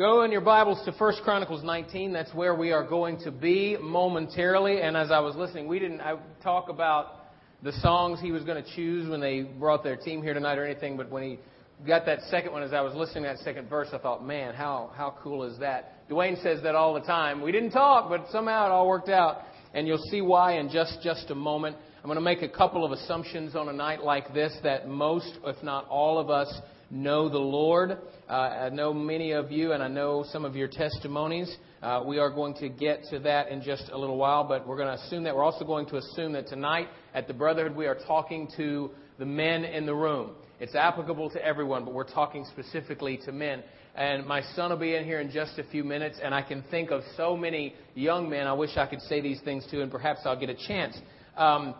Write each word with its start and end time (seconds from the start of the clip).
Go 0.00 0.22
in 0.22 0.32
your 0.32 0.40
Bibles 0.40 0.82
to 0.86 0.92
1 0.92 1.12
Chronicles 1.24 1.62
19. 1.62 2.14
That's 2.14 2.32
where 2.32 2.54
we 2.54 2.72
are 2.72 2.82
going 2.82 3.18
to 3.18 3.30
be 3.30 3.76
momentarily. 3.78 4.80
And 4.80 4.96
as 4.96 5.10
I 5.10 5.20
was 5.20 5.36
listening, 5.36 5.68
we 5.68 5.78
didn't 5.78 6.00
I 6.00 6.16
talk 6.42 6.70
about 6.70 7.26
the 7.62 7.72
songs 7.82 8.18
he 8.18 8.32
was 8.32 8.42
going 8.44 8.64
to 8.64 8.74
choose 8.74 9.10
when 9.10 9.20
they 9.20 9.42
brought 9.42 9.84
their 9.84 9.96
team 9.96 10.22
here 10.22 10.32
tonight 10.32 10.56
or 10.56 10.64
anything, 10.64 10.96
but 10.96 11.10
when 11.10 11.22
he 11.22 11.38
got 11.86 12.06
that 12.06 12.22
second 12.30 12.50
one, 12.50 12.62
as 12.62 12.72
I 12.72 12.80
was 12.80 12.94
listening 12.94 13.24
to 13.24 13.28
that 13.28 13.40
second 13.40 13.68
verse, 13.68 13.88
I 13.92 13.98
thought, 13.98 14.26
man, 14.26 14.54
how, 14.54 14.90
how 14.94 15.18
cool 15.22 15.44
is 15.44 15.58
that? 15.58 16.08
Dwayne 16.08 16.42
says 16.42 16.62
that 16.62 16.74
all 16.74 16.94
the 16.94 17.02
time. 17.02 17.42
We 17.42 17.52
didn't 17.52 17.72
talk, 17.72 18.08
but 18.08 18.24
somehow 18.30 18.68
it 18.68 18.70
all 18.70 18.88
worked 18.88 19.10
out. 19.10 19.42
And 19.74 19.86
you'll 19.86 19.98
see 20.10 20.22
why 20.22 20.60
in 20.60 20.70
just, 20.70 21.02
just 21.02 21.30
a 21.30 21.34
moment. 21.34 21.76
I'm 21.98 22.06
going 22.06 22.14
to 22.14 22.22
make 22.22 22.40
a 22.40 22.48
couple 22.48 22.86
of 22.86 22.92
assumptions 22.92 23.54
on 23.54 23.68
a 23.68 23.72
night 23.74 24.02
like 24.02 24.32
this 24.32 24.56
that 24.62 24.88
most, 24.88 25.30
if 25.44 25.62
not 25.62 25.86
all 25.90 26.18
of 26.18 26.30
us, 26.30 26.50
know 26.90 27.28
the 27.28 27.38
Lord. 27.38 27.98
Uh, 28.28 28.32
I 28.32 28.68
know 28.70 28.92
many 28.92 29.32
of 29.32 29.52
you, 29.52 29.72
and 29.72 29.82
I 29.82 29.88
know 29.88 30.24
some 30.30 30.44
of 30.44 30.56
your 30.56 30.68
testimonies. 30.68 31.56
Uh, 31.82 32.02
we 32.04 32.18
are 32.18 32.30
going 32.30 32.54
to 32.54 32.68
get 32.68 33.04
to 33.10 33.20
that 33.20 33.48
in 33.48 33.62
just 33.62 33.90
a 33.92 33.98
little 33.98 34.16
while, 34.16 34.44
but 34.44 34.66
we're 34.66 34.76
going 34.76 34.96
to 34.96 35.02
assume 35.04 35.24
that. 35.24 35.34
We're 35.34 35.44
also 35.44 35.64
going 35.64 35.86
to 35.86 35.96
assume 35.96 36.32
that 36.32 36.48
tonight 36.48 36.88
at 37.14 37.28
the 37.28 37.34
Brotherhood 37.34 37.76
we 37.76 37.86
are 37.86 37.98
talking 38.06 38.48
to 38.56 38.90
the 39.18 39.24
men 39.24 39.64
in 39.64 39.86
the 39.86 39.94
room. 39.94 40.32
It's 40.58 40.74
applicable 40.74 41.30
to 41.30 41.44
everyone, 41.44 41.84
but 41.84 41.94
we're 41.94 42.04
talking 42.04 42.44
specifically 42.50 43.18
to 43.24 43.32
men. 43.32 43.62
And 43.94 44.26
my 44.26 44.42
son 44.54 44.70
will 44.70 44.76
be 44.76 44.94
in 44.94 45.04
here 45.04 45.20
in 45.20 45.30
just 45.30 45.58
a 45.58 45.64
few 45.64 45.84
minutes, 45.84 46.18
and 46.22 46.34
I 46.34 46.42
can 46.42 46.62
think 46.70 46.90
of 46.90 47.02
so 47.16 47.36
many 47.36 47.74
young 47.94 48.28
men 48.28 48.46
I 48.46 48.52
wish 48.52 48.76
I 48.76 48.86
could 48.86 49.00
say 49.02 49.20
these 49.20 49.40
things 49.42 49.66
to, 49.70 49.82
and 49.82 49.90
perhaps 49.90 50.20
I'll 50.24 50.38
get 50.38 50.50
a 50.50 50.66
chance. 50.68 50.98
Um, 51.36 51.74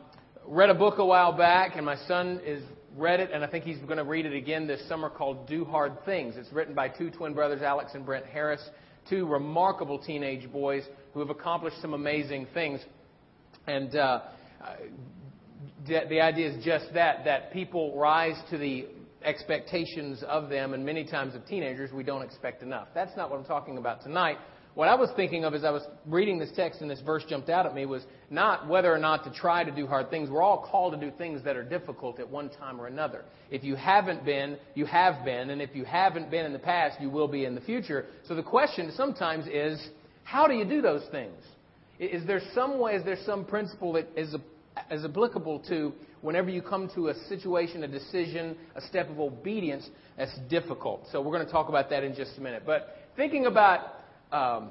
read 0.47 0.71
a 0.71 0.75
book 0.75 0.99
a 0.99 1.05
while 1.05 1.37
back, 1.37 1.73
and 1.77 1.85
my 1.85 1.97
son 2.09 2.41
is 2.45 2.63
read 2.97 3.21
it, 3.21 3.31
and 3.33 3.45
I 3.45 3.47
think 3.47 3.65
he's 3.65 3.79
going 3.79 3.99
to 3.99 4.05
read 4.05 4.27
it 4.27 4.35
again 4.35 4.67
this 4.67 4.87
summer 4.89 5.09
called 5.09 5.47
Do 5.47 5.65
Hard 5.65 6.05
Things. 6.05 6.35
It's 6.37 6.53
written 6.53 6.75
by 6.75 6.89
two 6.89 7.11
twin 7.11 7.35
brothers, 7.35 7.63
Alex 7.63 7.93
and 7.95 8.05
Brent 8.05 8.27
Harris, 8.27 8.63
two 9.09 9.27
remarkable 9.27 9.99
teenage 9.99 10.51
boys 10.53 10.83
who 11.15 11.21
have 11.21 11.31
accomplished 11.31 11.81
some 11.81 11.95
amazing 11.95 12.47
things. 12.55 12.81
And 13.67 13.95
uh, 13.95 14.21
the 15.87 16.21
idea 16.21 16.51
is 16.51 16.65
just 16.65 16.87
that, 16.95 17.25
that 17.25 17.53
people 17.53 17.97
rise 17.97 18.37
to 18.51 18.59
the 18.59 18.87
expectations 19.23 20.23
of 20.27 20.49
them, 20.49 20.73
and 20.73 20.85
many 20.85 21.05
times 21.05 21.35
of 21.35 21.47
teenagers, 21.47 21.93
we 21.93 22.03
don't 22.03 22.23
expect 22.23 22.63
enough. 22.63 22.89
That's 22.95 23.17
not 23.17 23.31
what 23.31 23.39
I'm 23.39 23.45
talking 23.45 23.79
about 23.79 24.03
tonight. 24.03 24.39
What 24.75 24.89
I 24.89 24.95
was 24.95 25.11
thinking 25.17 25.45
of 25.45 25.53
as 25.53 25.65
I 25.65 25.71
was 25.71 25.83
reading 26.07 26.39
this 26.39 26.51
text 26.55 26.81
and 26.81 26.89
this 26.89 27.01
verse 27.01 27.25
jumped 27.29 27.49
out 27.49 27.67
at 27.67 27.75
me 27.75 27.87
was 27.87 28.03
not 28.31 28.69
whether 28.69 28.93
or 28.93 28.99
not 28.99 29.25
to 29.25 29.31
try 29.31 29.65
to 29.65 29.71
do 29.71 29.87
hard 29.87 30.11
things. 30.11 30.31
We're 30.31 30.43
all 30.43 30.67
called 30.71 30.93
to 30.93 31.01
do 31.01 31.11
things 31.17 31.43
that 31.45 31.57
are 31.57 31.65
difficult 31.65 32.21
at 32.21 32.29
one 32.29 32.51
time 32.51 32.81
or 32.81 32.87
another. 32.87 33.25
If 33.51 33.65
you 33.65 33.75
haven't 33.75 34.25
been, 34.25 34.57
you 34.75 34.87
have 34.87 35.25
been, 35.25 35.51
and 35.51 35.61
if 35.61 35.75
you 35.75 35.85
haven't 35.85 36.31
been 36.31 36.47
in 36.47 36.53
the 36.53 36.59
past, 36.59 37.01
you 37.01 37.11
will 37.11 37.27
be 37.27 37.45
in 37.47 37.57
the 37.57 37.61
future. 37.61 38.07
So 38.29 38.37
the 38.37 38.45
question 38.45 38.93
sometimes 38.97 39.47
is, 39.49 39.89
how 40.23 40.47
do 40.47 40.55
you 40.55 40.65
do 40.65 40.81
those 40.81 41.03
things? 41.11 41.43
Is 41.99 42.25
there 42.27 42.41
some 42.55 42.79
way, 42.79 42.95
is 42.95 43.05
there 43.05 43.19
some 43.27 43.45
principle 43.45 43.93
that 43.95 44.07
is, 44.17 44.35
is 44.91 45.05
applicable 45.05 45.59
to 45.69 45.93
whenever 46.23 46.49
you 46.49 46.63
come 46.63 46.89
to 46.95 47.09
a 47.09 47.15
situation, 47.29 47.83
a 47.83 47.89
decision, 47.89 48.57
a 48.77 48.81
step 48.83 49.11
of 49.11 49.19
obedience 49.19 49.91
that's 50.17 50.39
difficult? 50.49 51.07
So 51.11 51.21
we're 51.21 51.35
going 51.35 51.45
to 51.45 51.53
talk 51.53 51.69
about 51.69 51.91
that 51.91 52.05
in 52.05 52.15
just 52.15 52.39
a 52.39 52.41
minute. 52.41 52.63
But 52.65 52.97
thinking 53.17 53.47
about 53.47 54.00
um, 54.33 54.71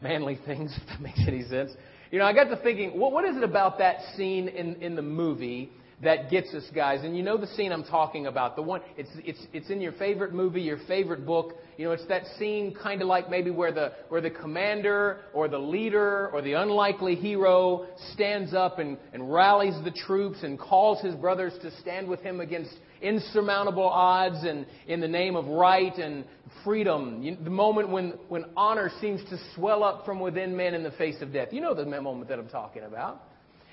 manly 0.00 0.38
things, 0.46 0.76
if 0.82 0.88
that 0.88 1.00
makes 1.00 1.20
any 1.26 1.42
sense. 1.44 1.72
You 2.10 2.18
know, 2.18 2.24
I 2.24 2.32
got 2.32 2.44
to 2.44 2.56
thinking, 2.56 2.98
what, 2.98 3.12
what 3.12 3.24
is 3.24 3.36
it 3.36 3.42
about 3.42 3.78
that 3.78 3.96
scene 4.16 4.48
in, 4.48 4.76
in 4.82 4.96
the 4.96 5.02
movie 5.02 5.70
that 6.02 6.30
gets 6.30 6.54
us, 6.54 6.64
guys? 6.74 7.00
And 7.02 7.16
you 7.16 7.22
know 7.22 7.36
the 7.36 7.46
scene 7.48 7.72
I'm 7.72 7.84
talking 7.84 8.26
about. 8.26 8.54
The 8.54 8.62
one, 8.62 8.80
it's, 8.96 9.10
it's, 9.24 9.40
it's 9.52 9.70
in 9.70 9.80
your 9.80 9.92
favorite 9.92 10.32
movie, 10.32 10.60
your 10.60 10.78
favorite 10.86 11.26
book. 11.26 11.54
You 11.76 11.86
know, 11.86 11.92
it's 11.92 12.06
that 12.06 12.22
scene 12.38 12.74
kind 12.80 13.02
of 13.02 13.08
like 13.08 13.28
maybe 13.28 13.50
where 13.50 13.72
the, 13.72 13.92
where 14.08 14.20
the 14.20 14.30
commander 14.30 15.20
or 15.34 15.48
the 15.48 15.58
leader 15.58 16.30
or 16.30 16.40
the 16.40 16.52
unlikely 16.52 17.16
hero 17.16 17.86
stands 18.12 18.54
up 18.54 18.78
and, 18.78 18.96
and 19.12 19.32
rallies 19.32 19.74
the 19.84 19.90
troops 19.90 20.38
and 20.42 20.58
calls 20.58 21.02
his 21.02 21.14
brothers 21.16 21.52
to 21.62 21.70
stand 21.80 22.06
with 22.06 22.20
him 22.20 22.40
against 22.40 22.70
insurmountable 23.00 23.88
odds 23.88 24.44
and 24.44 24.66
in 24.86 25.00
the 25.00 25.08
name 25.08 25.36
of 25.36 25.46
right 25.46 25.96
and 25.98 26.24
freedom, 26.64 27.22
the 27.44 27.50
moment 27.50 27.88
when, 27.88 28.14
when 28.28 28.44
honor 28.56 28.90
seems 29.00 29.20
to 29.30 29.38
swell 29.54 29.84
up 29.84 30.04
from 30.04 30.20
within 30.20 30.56
men 30.56 30.74
in 30.74 30.82
the 30.82 30.90
face 30.92 31.20
of 31.22 31.32
death. 31.32 31.48
You 31.52 31.60
know 31.60 31.74
the 31.74 31.84
moment 31.84 32.28
that 32.28 32.38
I'm 32.38 32.48
talking 32.48 32.82
about. 32.82 33.22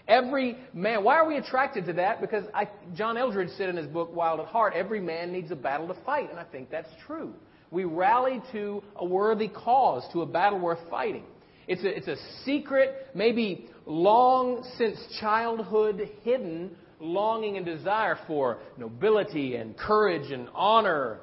Every 0.08 0.58
man, 0.74 1.04
why 1.04 1.16
are 1.16 1.28
we 1.28 1.38
attracted 1.38 1.86
to 1.86 1.94
that? 1.94 2.22
Because 2.22 2.44
I, 2.54 2.70
John 2.96 3.18
Eldredge 3.18 3.50
said 3.58 3.70
in 3.70 3.76
his 3.76 3.88
book, 3.88 4.16
Wild 4.16 4.40
at 4.40 4.46
Heart, 4.46 4.74
every 4.76 5.02
man 5.02 5.32
needs 5.32 5.52
a 5.52 5.56
battle 5.56 5.88
to 5.88 5.96
fight, 6.06 6.30
and 6.30 6.40
I 6.40 6.44
think 6.44 6.70
that's 6.70 6.90
true. 7.08 7.34
We 7.72 7.86
rally 7.86 8.42
to 8.52 8.84
a 8.98 9.06
worthy 9.06 9.48
cause, 9.48 10.04
to 10.14 10.22
a 10.22 10.26
battle 10.26 10.60
worth 10.60 10.80
fighting. 10.90 11.24
It's 11.68 11.84
a, 11.84 11.98
it's 11.98 12.08
a 12.08 12.18
secret, 12.44 13.08
maybe 13.16 13.68
long 13.88 14.64
since 14.78 14.98
childhood 15.20 16.10
hidden 16.24 16.76
longing 17.00 17.58
and 17.58 17.66
desire 17.66 18.18
for 18.28 18.60
nobility 18.78 19.56
and 19.56 19.78
courage 19.78 20.32
and 20.32 20.48
honor 20.54 21.20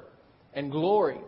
and 0.53 0.71
glory. 0.71 1.19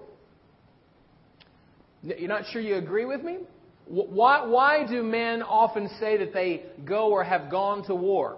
You're 2.04 2.30
not 2.30 2.44
sure 2.52 2.62
you 2.62 2.76
agree 2.76 3.06
with 3.06 3.24
me? 3.24 3.40
Why, 3.88 4.46
why 4.46 4.88
do 4.88 5.04
men 5.04 5.44
often 5.44 5.90
say 6.00 6.18
that 6.18 6.34
they 6.34 6.64
go 6.84 7.12
or 7.12 7.24
have 7.24 7.52
gone 7.52 7.86
to 7.86 7.96
war? 7.96 8.38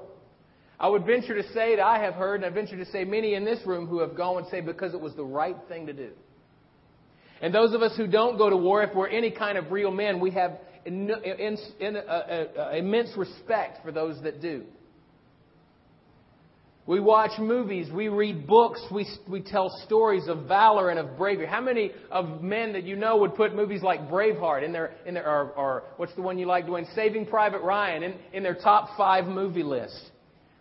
I 0.80 0.90
would 0.90 1.06
venture 1.06 1.42
to 1.42 1.54
say 1.54 1.78
that 1.78 1.82
I 1.82 2.00
have 2.00 2.14
heard, 2.14 2.44
and 2.44 2.46
I 2.46 2.50
venture 2.50 2.78
to 2.78 2.86
say 2.92 3.04
many 3.04 3.34
in 3.34 3.46
this 3.46 3.60
room 3.66 3.88
who 3.88 4.00
have 4.00 4.16
gone 4.16 4.36
would 4.36 4.50
say 4.50 4.62
because 4.62 4.94
it 4.94 5.00
was 5.00 5.16
the 5.16 5.24
right 5.24 5.56
thing 5.68 5.88
to 5.88 5.94
do. 5.94 6.12
And 7.42 7.54
those 7.54 7.74
of 7.74 7.82
us 7.82 7.96
who 7.96 8.08
don't 8.08 8.38
go 8.38 8.50
to 8.50 8.58
war, 8.58 8.84
if 8.84 8.94
we're 8.94 9.08
any 9.08 9.32
kind 9.32 9.58
of 9.58 9.72
real 9.72 9.92
men, 9.92 10.20
we 10.20 10.32
have 10.32 10.60
in, 10.86 11.10
in, 11.10 11.58
in, 11.80 11.98
uh, 11.98 12.00
uh, 12.00 12.70
immense 12.72 13.10
respect 13.18 13.84
for 13.84 13.92
those 13.92 14.22
that 14.24 14.42
do. 14.42 14.64
We 16.88 17.02
watch 17.02 17.38
movies, 17.38 17.90
we 17.92 18.08
read 18.08 18.48
books, 18.48 18.82
we, 18.90 19.06
we 19.28 19.42
tell 19.42 19.70
stories 19.86 20.30
of 20.30 20.46
valor 20.48 20.90
and 20.90 20.98
of 20.98 21.18
bravery. 21.18 21.46
How 21.46 21.60
many 21.60 21.92
of 22.10 22.42
men 22.42 22.72
that 22.72 22.84
you 22.84 22.96
know 22.96 23.18
would 23.18 23.36
put 23.36 23.54
movies 23.54 23.82
like 23.82 24.10
Braveheart 24.10 24.64
in 24.64 24.72
their, 24.72 24.92
in 25.06 25.16
their 25.16 25.28
or, 25.28 25.52
or 25.52 25.84
what's 25.98 26.16
the 26.16 26.22
one 26.22 26.40
you 26.40 26.46
like 26.46 26.66
doing, 26.66 26.88
Saving 26.96 27.26
Private 27.26 27.62
Ryan, 27.62 28.04
in, 28.04 28.16
in 28.32 28.42
their 28.42 28.56
top 28.56 28.96
five 28.98 29.26
movie 29.26 29.64
list? 29.64 30.12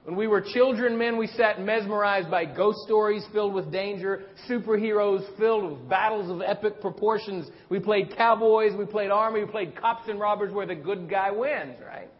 When 0.02 0.16
we 0.16 0.26
were 0.26 0.40
children, 0.40 0.98
men, 0.98 1.16
we 1.16 1.28
sat 1.28 1.60
mesmerized 1.60 2.28
by 2.28 2.44
ghost 2.44 2.78
stories 2.84 3.24
filled 3.32 3.54
with 3.54 3.70
danger, 3.70 4.22
superheroes 4.50 5.24
filled 5.38 5.70
with 5.70 5.88
battles 5.88 6.28
of 6.28 6.42
epic 6.42 6.80
proportions. 6.80 7.48
We 7.68 7.78
played 7.78 8.16
cowboys, 8.16 8.72
we 8.76 8.84
played 8.84 9.10
army, 9.10 9.44
we 9.44 9.50
played 9.50 9.76
cops 9.76 10.08
and 10.08 10.18
robbers 10.18 10.52
where 10.52 10.66
the 10.66 10.74
good 10.74 11.08
guy 11.08 11.30
wins, 11.30 11.76
right? 11.84 12.10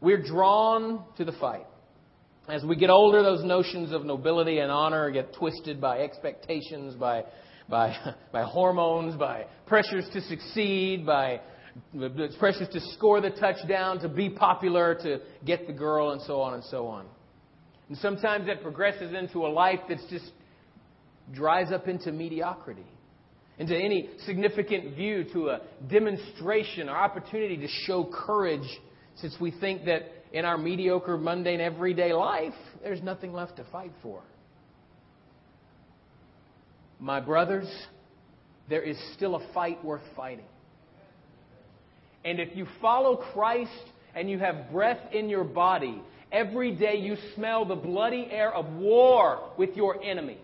We're 0.00 0.22
drawn 0.22 1.04
to 1.18 1.26
the 1.26 1.32
fight. 1.32 1.66
As 2.48 2.64
we 2.64 2.74
get 2.74 2.90
older, 2.90 3.22
those 3.22 3.44
notions 3.44 3.92
of 3.92 4.04
nobility 4.04 4.58
and 4.58 4.70
honor 4.70 5.10
get 5.10 5.32
twisted 5.34 5.80
by 5.80 6.00
expectations, 6.00 6.94
by, 6.94 7.24
by, 7.68 7.96
by 8.32 8.42
hormones, 8.42 9.16
by 9.16 9.46
pressures 9.66 10.08
to 10.12 10.20
succeed, 10.22 11.06
by 11.06 11.40
pressures 12.38 12.68
to 12.72 12.80
score 12.94 13.20
the 13.20 13.30
touchdown, 13.30 14.00
to 14.00 14.08
be 14.08 14.28
popular, 14.28 14.96
to 14.96 15.20
get 15.44 15.68
the 15.68 15.72
girl, 15.72 16.10
and 16.10 16.20
so 16.22 16.40
on 16.40 16.54
and 16.54 16.64
so 16.64 16.88
on. 16.88 17.06
And 17.88 17.96
sometimes 17.98 18.46
that 18.46 18.62
progresses 18.62 19.14
into 19.14 19.46
a 19.46 19.48
life 19.48 19.80
that's 19.88 20.04
just 20.10 20.30
dries 21.32 21.70
up 21.70 21.86
into 21.86 22.10
mediocrity, 22.10 22.86
into 23.58 23.76
any 23.76 24.10
significant 24.26 24.96
view, 24.96 25.24
to 25.32 25.50
a 25.50 25.60
demonstration 25.88 26.88
or 26.88 26.96
opportunity 26.96 27.56
to 27.58 27.68
show 27.86 28.10
courage, 28.12 28.68
since 29.14 29.36
we 29.40 29.52
think 29.52 29.84
that 29.84 30.02
in 30.32 30.44
our 30.44 30.56
mediocre, 30.56 31.18
mundane, 31.18 31.60
everyday 31.60 32.12
life, 32.12 32.54
there's 32.82 33.02
nothing 33.02 33.32
left 33.32 33.56
to 33.56 33.64
fight 33.70 33.92
for. 34.02 34.22
My 36.98 37.20
brothers, 37.20 37.68
there 38.68 38.82
is 38.82 38.96
still 39.14 39.34
a 39.34 39.52
fight 39.52 39.84
worth 39.84 40.02
fighting. 40.16 40.46
And 42.24 42.38
if 42.38 42.56
you 42.56 42.66
follow 42.80 43.16
Christ 43.16 43.70
and 44.14 44.30
you 44.30 44.38
have 44.38 44.70
breath 44.70 45.00
in 45.12 45.28
your 45.28 45.44
body, 45.44 46.00
every 46.30 46.74
day 46.74 46.96
you 46.96 47.16
smell 47.34 47.64
the 47.64 47.74
bloody 47.74 48.28
air 48.30 48.52
of 48.54 48.72
war 48.74 49.50
with 49.58 49.76
your 49.76 50.02
enemy 50.02 50.38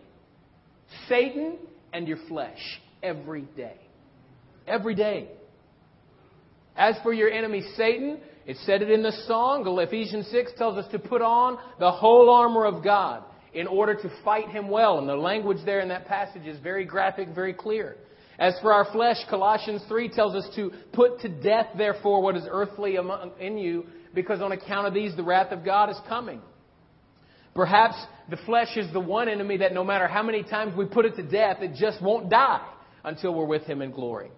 Satan 1.08 1.58
and 1.92 2.08
your 2.08 2.18
flesh. 2.28 2.58
Every 3.02 3.42
day. 3.42 3.76
Every 4.66 4.94
day. 4.94 5.28
As 6.76 6.96
for 7.02 7.12
your 7.12 7.30
enemy 7.30 7.62
Satan, 7.76 8.18
it 8.48 8.56
said 8.64 8.80
it 8.80 8.90
in 8.90 9.02
the 9.02 9.12
song. 9.26 9.62
Ephesians 9.78 10.26
6 10.30 10.52
tells 10.56 10.78
us 10.78 10.90
to 10.90 10.98
put 10.98 11.20
on 11.20 11.58
the 11.78 11.92
whole 11.92 12.30
armor 12.30 12.64
of 12.64 12.82
God 12.82 13.22
in 13.52 13.66
order 13.66 13.94
to 13.94 14.10
fight 14.24 14.48
him 14.48 14.70
well. 14.70 14.98
And 14.98 15.06
the 15.06 15.16
language 15.16 15.58
there 15.66 15.80
in 15.80 15.88
that 15.88 16.06
passage 16.06 16.46
is 16.46 16.58
very 16.60 16.86
graphic, 16.86 17.28
very 17.34 17.52
clear. 17.52 17.98
As 18.38 18.54
for 18.62 18.72
our 18.72 18.90
flesh, 18.90 19.18
Colossians 19.28 19.82
3 19.86 20.08
tells 20.08 20.34
us 20.34 20.48
to 20.56 20.72
put 20.94 21.20
to 21.20 21.28
death, 21.28 21.66
therefore, 21.76 22.22
what 22.22 22.36
is 22.36 22.44
earthly 22.48 22.96
among, 22.96 23.32
in 23.38 23.58
you, 23.58 23.84
because 24.14 24.40
on 24.40 24.52
account 24.52 24.86
of 24.86 24.94
these, 24.94 25.14
the 25.14 25.22
wrath 25.22 25.52
of 25.52 25.62
God 25.62 25.90
is 25.90 25.98
coming. 26.08 26.40
Perhaps 27.54 27.96
the 28.30 28.38
flesh 28.46 28.76
is 28.76 28.90
the 28.94 29.00
one 29.00 29.28
enemy 29.28 29.58
that 29.58 29.74
no 29.74 29.84
matter 29.84 30.08
how 30.08 30.22
many 30.22 30.42
times 30.42 30.74
we 30.74 30.86
put 30.86 31.04
it 31.04 31.16
to 31.16 31.22
death, 31.22 31.58
it 31.60 31.74
just 31.74 32.00
won't 32.02 32.30
die. 32.30 32.66
until 33.04 33.34
we're 33.34 33.46
with 33.46 33.62
him 33.64 33.82
in 33.82 33.90
glory. 33.90 34.30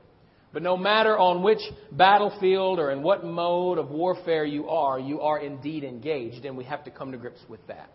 But 0.53 0.63
no 0.63 0.77
matter 0.77 1.17
on 1.17 1.43
which 1.43 1.61
battlefield 1.93 2.81
or 2.81 2.91
in 2.91 3.03
what 3.03 3.25
mode 3.25 3.79
of 3.79 3.91
warfare 3.91 4.45
you 4.45 4.69
are, 4.69 4.99
you 4.99 5.21
are 5.21 5.39
indeed 5.39 5.85
engaged, 5.85 6.45
and 6.45 6.57
we 6.57 6.65
have 6.65 6.85
to 6.85 6.91
come 6.91 7.13
to 7.13 7.19
grips 7.19 7.41
with 7.49 7.65
that. 7.69 7.91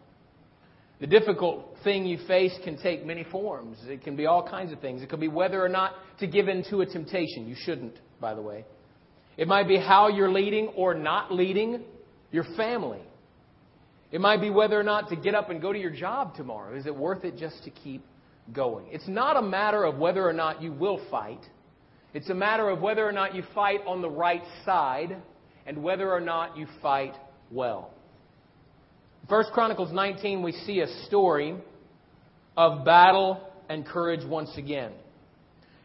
The 1.01 1.07
difficult 1.07 1.75
thing 1.83 2.05
you 2.05 2.17
face 2.25 2.57
can 2.63 2.81
take 2.81 3.05
many 3.05 3.25
forms. 3.25 3.77
It 3.85 4.03
can 4.03 4.15
be 4.15 4.25
all 4.25 4.47
kinds 4.47 4.71
of 4.71 4.79
things. 4.79 5.01
It 5.01 5.09
could 5.09 5.19
be 5.19 5.27
whether 5.27 5.63
or 5.63 5.67
not 5.67 5.93
to 6.19 6.27
give 6.27 6.47
in 6.47 6.63
to 6.69 6.81
a 6.81 6.85
temptation. 6.85 7.47
You 7.47 7.55
shouldn't, 7.57 7.95
by 8.21 8.33
the 8.33 8.41
way. 8.41 8.63
It 9.35 9.49
might 9.49 9.67
be 9.67 9.77
how 9.77 10.07
you're 10.07 10.31
leading 10.31 10.67
or 10.69 10.93
not 10.93 11.33
leading 11.33 11.83
your 12.31 12.45
family. 12.55 13.01
It 14.11 14.21
might 14.21 14.39
be 14.39 14.49
whether 14.49 14.79
or 14.79 14.83
not 14.83 15.09
to 15.09 15.17
get 15.17 15.35
up 15.35 15.49
and 15.49 15.61
go 15.61 15.73
to 15.73 15.79
your 15.79 15.89
job 15.89 16.35
tomorrow. 16.35 16.73
Is 16.73 16.85
it 16.85 16.95
worth 16.95 17.25
it 17.25 17.35
just 17.35 17.63
to 17.65 17.69
keep 17.69 18.05
going? 18.53 18.85
It's 18.91 19.07
not 19.09 19.35
a 19.35 19.41
matter 19.41 19.83
of 19.83 19.97
whether 19.97 20.25
or 20.25 20.31
not 20.31 20.61
you 20.61 20.71
will 20.71 21.01
fight. 21.11 21.41
It's 22.15 22.29
a 22.29 22.33
matter 22.33 22.69
of 22.69 22.79
whether 22.79 23.05
or 23.05 23.11
not 23.11 23.35
you 23.35 23.43
fight 23.53 23.81
on 23.85 24.01
the 24.01 24.09
right 24.09 24.41
side 24.63 25.17
and 25.65 25.83
whether 25.83 26.09
or 26.09 26.21
not 26.21 26.57
you 26.57 26.65
fight 26.81 27.13
well. 27.51 27.91
First 29.27 29.51
Chronicles 29.51 29.91
19, 29.91 30.41
we 30.41 30.53
see 30.53 30.79
a 30.79 30.87
story 31.07 31.55
of 32.55 32.85
battle 32.85 33.45
and 33.67 33.85
courage 33.85 34.25
once 34.25 34.49
again. 34.55 34.93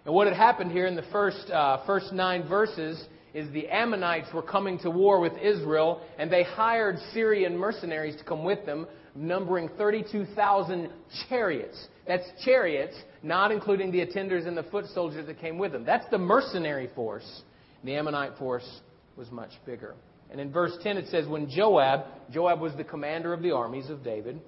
And 0.04 0.14
what 0.14 0.28
had 0.28 0.36
happened 0.36 0.70
here 0.70 0.86
in 0.86 0.94
the 0.94 1.04
first, 1.10 1.50
uh, 1.50 1.84
first 1.84 2.12
nine 2.12 2.46
verses 2.48 3.04
is 3.34 3.50
the 3.52 3.68
Ammonites 3.68 4.32
were 4.32 4.42
coming 4.42 4.78
to 4.80 4.90
war 4.90 5.20
with 5.20 5.32
Israel, 5.40 6.02
and 6.18 6.30
they 6.30 6.42
hired 6.42 6.98
Syrian 7.12 7.56
mercenaries 7.56 8.16
to 8.16 8.24
come 8.24 8.44
with 8.44 8.64
them, 8.66 8.86
numbering 9.14 9.68
32,000 9.76 10.90
chariots. 11.28 11.88
That's 12.06 12.24
chariots, 12.44 12.94
not 13.22 13.52
including 13.52 13.92
the 13.92 14.04
attenders 14.04 14.46
and 14.46 14.56
the 14.56 14.64
foot 14.64 14.86
soldiers 14.94 15.26
that 15.26 15.40
came 15.40 15.58
with 15.58 15.72
them. 15.72 15.84
That's 15.84 16.08
the 16.10 16.18
mercenary 16.18 16.90
force. 16.94 17.42
The 17.84 17.94
Ammonite 17.94 18.36
force 18.38 18.80
was 19.16 19.30
much 19.30 19.50
bigger. 19.66 19.94
And 20.30 20.40
in 20.40 20.52
verse 20.52 20.76
10 20.82 20.96
it 20.96 21.08
says, 21.08 21.26
When 21.26 21.48
Joab, 21.48 22.04
Joab 22.32 22.60
was 22.60 22.74
the 22.76 22.84
commander 22.84 23.32
of 23.32 23.42
the 23.42 23.52
armies 23.52 23.90
of 23.90 24.04
David, 24.04 24.40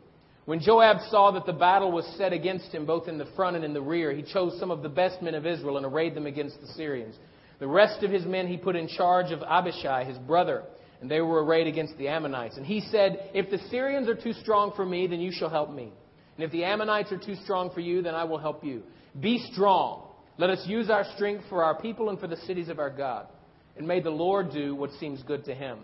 when 0.45 0.61
Joab 0.61 0.97
saw 1.09 1.31
that 1.33 1.47
the 1.47 1.53
battle 1.53 1.93
was 1.93 2.05
set 2.19 2.33
against 2.33 2.73
him 2.73 2.85
both 2.85 3.07
in 3.07 3.17
the 3.17 3.29
front 3.37 3.55
and 3.55 3.65
in 3.65 3.73
the 3.73 3.81
rear, 3.81 4.13
he 4.13 4.23
chose 4.23 4.59
some 4.59 4.73
of 4.73 4.83
the 4.83 4.89
best 4.89 5.23
men 5.23 5.35
of 5.35 5.47
Israel 5.47 5.77
and 5.77 5.87
arrayed 5.87 6.15
them 6.15 6.27
against 6.27 6.61
the 6.61 6.67
Syrians. 6.69 7.17
The 7.63 7.69
rest 7.69 8.03
of 8.03 8.11
his 8.11 8.27
men 8.27 8.49
he 8.49 8.57
put 8.57 8.75
in 8.75 8.89
charge 8.89 9.31
of 9.31 9.41
Abishai, 9.41 10.03
his 10.03 10.19
brother, 10.19 10.65
and 11.01 11.09
they 11.09 11.21
were 11.21 11.45
arrayed 11.45 11.69
against 11.69 11.97
the 11.97 12.09
Ammonites. 12.09 12.57
And 12.57 12.67
he 12.67 12.81
said, 12.81 13.31
If 13.35 13.53
the 13.53 13.59
Syrians 13.71 14.09
are 14.09 14.17
too 14.17 14.33
strong 14.33 14.73
for 14.75 14.85
me, 14.85 15.07
then 15.07 15.21
you 15.21 15.31
shall 15.31 15.49
help 15.49 15.73
me. 15.73 15.93
And 16.35 16.45
if 16.45 16.51
the 16.51 16.65
Ammonites 16.65 17.13
are 17.13 17.19
too 17.19 17.37
strong 17.37 17.71
for 17.71 17.79
you, 17.79 18.03
then 18.03 18.17
I 18.17 18.25
will 18.25 18.39
help 18.39 18.65
you. 18.65 18.83
Be 19.21 19.39
strong. 19.53 20.09
Let 20.39 20.51
us 20.51 20.67
use 20.67 20.91
our 20.91 21.05
strength 21.15 21.45
for 21.49 21.63
our 21.63 21.81
people 21.81 22.11
and 22.11 22.19
for 22.19 22.27
the 22.27 22.37
cities 22.39 22.69
of 22.69 22.81
our 22.81 22.91
God. 22.91 23.29
And 23.77 23.87
may 23.87 24.01
the 24.01 24.11
Lord 24.11 24.51
do 24.51 24.75
what 24.75 24.91
seems 24.99 25.23
good 25.23 25.45
to 25.45 25.55
him. 25.55 25.79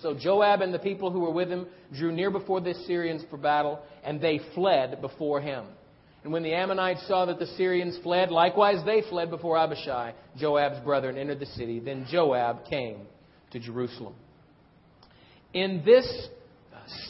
So 0.00 0.14
Joab 0.14 0.62
and 0.62 0.72
the 0.72 0.78
people 0.78 1.10
who 1.10 1.20
were 1.20 1.30
with 1.30 1.50
him 1.50 1.66
drew 1.92 2.10
near 2.10 2.30
before 2.30 2.62
the 2.62 2.72
Syrians 2.86 3.22
for 3.28 3.36
battle, 3.36 3.82
and 4.02 4.18
they 4.18 4.40
fled 4.54 5.02
before 5.02 5.42
him. 5.42 5.66
And 6.26 6.32
when 6.32 6.42
the 6.42 6.54
Ammonites 6.54 7.06
saw 7.06 7.26
that 7.26 7.38
the 7.38 7.46
Syrians 7.56 7.96
fled, 8.02 8.32
likewise 8.32 8.84
they 8.84 9.02
fled 9.08 9.30
before 9.30 9.56
Abishai, 9.56 10.12
Joab's 10.36 10.84
brother, 10.84 11.08
and 11.08 11.16
entered 11.16 11.38
the 11.38 11.46
city. 11.46 11.78
Then 11.78 12.04
Joab 12.10 12.64
came 12.68 13.02
to 13.52 13.60
Jerusalem. 13.60 14.12
In 15.54 15.84
this 15.84 16.26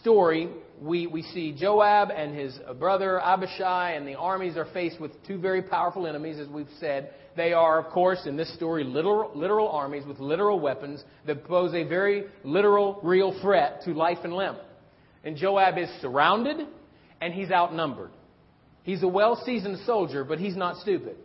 story, 0.01 0.51
we, 0.83 1.07
we 1.07 1.23
see 1.23 1.57
Joab 1.59 2.11
and 2.15 2.35
his 2.35 2.59
brother 2.79 3.19
Abishai, 3.19 3.93
and 3.93 4.07
the 4.07 4.17
armies 4.17 4.59
are 4.59 4.67
faced 4.75 5.01
with 5.01 5.13
two 5.27 5.39
very 5.39 5.63
powerful 5.63 6.07
enemies, 6.07 6.39
as 6.39 6.49
we've 6.49 6.69
said. 6.79 7.09
They 7.39 7.55
are, 7.55 7.79
of 7.79 7.91
course, 7.93 8.27
in 8.27 8.37
this 8.37 8.53
story, 8.53 8.85
literal, 8.85 9.31
literal 9.35 9.71
armies 9.71 10.05
with 10.05 10.19
literal 10.19 10.61
weapons 10.61 11.03
that 11.25 11.43
pose 11.47 11.73
a 11.73 11.85
very 11.85 12.25
literal, 12.45 13.01
real 13.03 13.35
threat 13.41 13.81
to 13.87 13.95
life 13.95 14.19
and 14.25 14.35
limb. 14.35 14.57
And 15.25 15.39
Joab 15.39 15.79
is 15.79 15.89
surrounded, 16.03 16.67
and 17.23 17.33
he's 17.33 17.51
outnumbered. 17.51 18.11
He's 18.87 19.03
a 19.03 19.09
well 19.09 19.43
seasoned 19.45 19.81
soldier, 19.85 20.23
but 20.23 20.39
he's 20.39 20.57
not 20.57 20.77
stupid. 20.77 21.17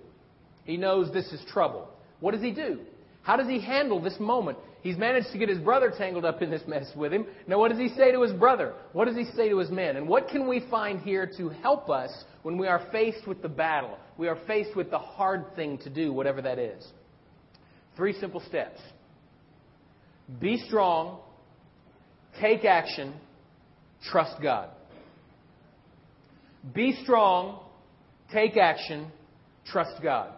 He 0.63 0.77
knows 0.77 1.13
this 1.13 1.31
is 1.31 1.39
trouble. 1.47 1.87
What 2.19 2.31
does 2.31 2.41
he 2.41 2.49
do? 2.51 2.79
How 3.21 3.37
does 3.37 3.47
he 3.47 3.61
handle 3.61 4.01
this 4.01 4.19
moment? 4.19 4.57
He's 4.81 4.97
managed 4.97 5.27
to 5.31 5.37
get 5.37 5.47
his 5.47 5.59
brother 5.59 5.93
tangled 5.95 6.25
up 6.25 6.41
in 6.41 6.49
this 6.49 6.63
mess 6.67 6.91
with 6.95 7.13
him. 7.13 7.27
Now, 7.45 7.59
what 7.59 7.69
does 7.69 7.77
he 7.77 7.89
say 7.89 8.11
to 8.11 8.23
his 8.23 8.33
brother? 8.33 8.73
What 8.93 9.05
does 9.05 9.15
he 9.15 9.25
say 9.35 9.47
to 9.49 9.59
his 9.59 9.69
men? 9.69 9.95
And 9.95 10.07
what 10.07 10.27
can 10.27 10.47
we 10.47 10.65
find 10.71 11.01
here 11.01 11.31
to 11.37 11.49
help 11.49 11.87
us 11.87 12.09
when 12.41 12.57
we 12.57 12.65
are 12.65 12.87
faced 12.91 13.27
with 13.27 13.43
the 13.43 13.47
battle? 13.47 13.95
We 14.17 14.27
are 14.27 14.39
faced 14.47 14.75
with 14.75 14.89
the 14.89 14.97
hard 14.97 15.55
thing 15.55 15.77
to 15.83 15.89
do, 15.91 16.11
whatever 16.11 16.41
that 16.41 16.57
is. 16.57 16.83
Three 17.95 18.13
simple 18.13 18.41
steps 18.47 18.79
be 20.39 20.57
strong, 20.65 21.19
take 22.39 22.65
action, 22.65 23.13
trust 24.09 24.41
God. 24.41 24.69
Be 26.73 26.97
strong, 27.03 27.59
take 28.31 28.55
action, 28.57 29.11
trust 29.65 30.01
God. 30.01 30.31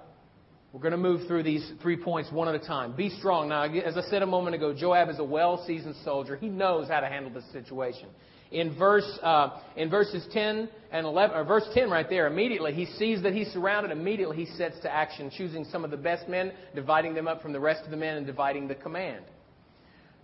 We're 0.71 0.79
going 0.79 0.93
to 0.93 0.97
move 0.97 1.27
through 1.27 1.43
these 1.43 1.69
three 1.83 1.97
points 1.97 2.31
one 2.31 2.47
at 2.47 2.55
a 2.55 2.65
time. 2.65 2.95
Be 2.95 3.09
strong. 3.09 3.49
Now, 3.49 3.63
as 3.63 3.95
I 3.95 4.01
said 4.09 4.23
a 4.23 4.25
moment 4.25 4.55
ago, 4.55 4.73
Joab 4.73 5.09
is 5.09 5.19
a 5.19 5.23
well 5.23 5.63
seasoned 5.67 5.95
soldier. 6.03 6.35
He 6.35 6.49
knows 6.49 6.87
how 6.87 6.99
to 7.01 7.07
handle 7.07 7.31
this 7.31 7.43
situation. 7.51 8.07
In, 8.51 8.75
verse, 8.77 9.19
uh, 9.21 9.59
in 9.75 9.89
verses 9.89 10.25
10 10.31 10.69
and 10.91 11.05
11, 11.05 11.35
or 11.35 11.43
verse 11.43 11.67
10 11.73 11.89
right 11.89 12.07
there, 12.09 12.27
immediately 12.27 12.73
he 12.73 12.85
sees 12.85 13.21
that 13.23 13.33
he's 13.33 13.49
surrounded. 13.49 13.91
Immediately 13.91 14.37
he 14.37 14.45
sets 14.57 14.79
to 14.81 14.91
action, 14.91 15.29
choosing 15.35 15.65
some 15.65 15.83
of 15.83 15.91
the 15.91 15.97
best 15.97 16.27
men, 16.27 16.51
dividing 16.73 17.13
them 17.13 17.27
up 17.27 17.41
from 17.41 17.51
the 17.51 17.59
rest 17.59 17.83
of 17.83 17.91
the 17.91 17.97
men, 17.97 18.17
and 18.17 18.25
dividing 18.25 18.67
the 18.67 18.75
command. 18.75 19.25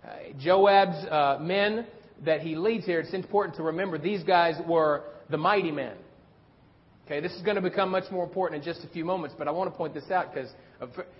Uh, 0.04 0.32
Joab's 0.38 1.06
uh, 1.10 1.38
men 1.40 1.86
that 2.24 2.40
he 2.40 2.56
leads 2.56 2.86
here, 2.86 3.00
it's 3.00 3.14
important 3.14 3.56
to 3.56 3.62
remember 3.62 3.98
these 3.98 4.22
guys 4.24 4.54
were 4.66 5.04
the 5.30 5.38
mighty 5.38 5.70
men. 5.70 5.96
Okay, 7.06 7.18
this 7.18 7.32
is 7.32 7.42
going 7.42 7.56
to 7.56 7.60
become 7.60 7.90
much 7.90 8.04
more 8.12 8.22
important 8.22 8.62
in 8.62 8.72
just 8.72 8.84
a 8.84 8.92
few 8.92 9.04
moments, 9.04 9.34
but 9.36 9.48
I 9.48 9.50
want 9.50 9.68
to 9.68 9.76
point 9.76 9.94
this 9.94 10.08
out 10.12 10.32
because 10.32 10.48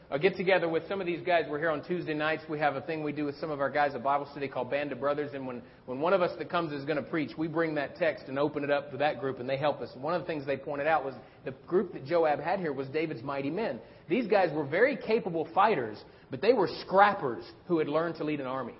I 0.09 0.19
get 0.19 0.37
together 0.37 0.69
with 0.69 0.87
some 0.89 1.01
of 1.01 1.07
these 1.07 1.21
guys. 1.21 1.47
We're 1.51 1.59
here 1.59 1.71
on 1.71 1.83
Tuesday 1.83 2.15
nights. 2.15 2.45
We 2.49 2.61
have 2.61 2.77
a 2.77 2.81
thing 2.81 3.03
we 3.03 3.11
do 3.11 3.25
with 3.25 3.37
some 3.39 3.51
of 3.51 3.61
our 3.61 3.69
guys 3.69 3.97
at 3.97 4.03
Bible 4.05 4.29
study 4.31 4.47
called 4.47 4.71
Band 4.71 4.93
of 4.93 5.01
Brothers. 5.01 5.33
And 5.35 5.49
when, 5.49 5.63
when 5.87 5.99
one 5.99 6.13
of 6.13 6.23
us 6.23 6.31
that 6.39 6.49
comes 6.49 6.73
is 6.73 6.85
going 6.85 6.97
to 6.97 7.03
preach, 7.03 7.33
we 7.37 7.49
bring 7.49 7.75
that 7.75 7.97
text 7.97 8.27
and 8.29 8.39
open 8.39 8.63
it 8.63 8.71
up 8.71 8.93
to 8.93 8.99
that 8.99 9.19
group, 9.19 9.41
and 9.41 9.49
they 9.49 9.57
help 9.57 9.81
us. 9.81 9.91
And 9.95 10.03
one 10.03 10.15
of 10.15 10.21
the 10.21 10.29
things 10.29 10.47
they 10.47 10.57
pointed 10.57 10.87
out 10.87 11.05
was 11.05 11.15
the 11.45 11.55
group 11.67 11.93
that 11.95 12.07
Joab 12.07 12.41
had 12.41 12.61
here 12.61 12.73
was 12.73 12.87
David's 12.89 13.25
mighty 13.25 13.51
men. 13.51 13.81
These 14.09 14.29
guys 14.29 14.55
were 14.55 14.65
very 14.65 14.97
capable 14.97 15.49
fighters, 15.53 15.99
but 16.31 16.41
they 16.41 16.53
were 16.53 16.69
scrappers 16.83 17.45
who 17.67 17.79
had 17.81 17.89
learned 17.89 18.15
to 18.19 18.25
lead 18.25 18.39
an 18.39 18.47
army. 18.47 18.75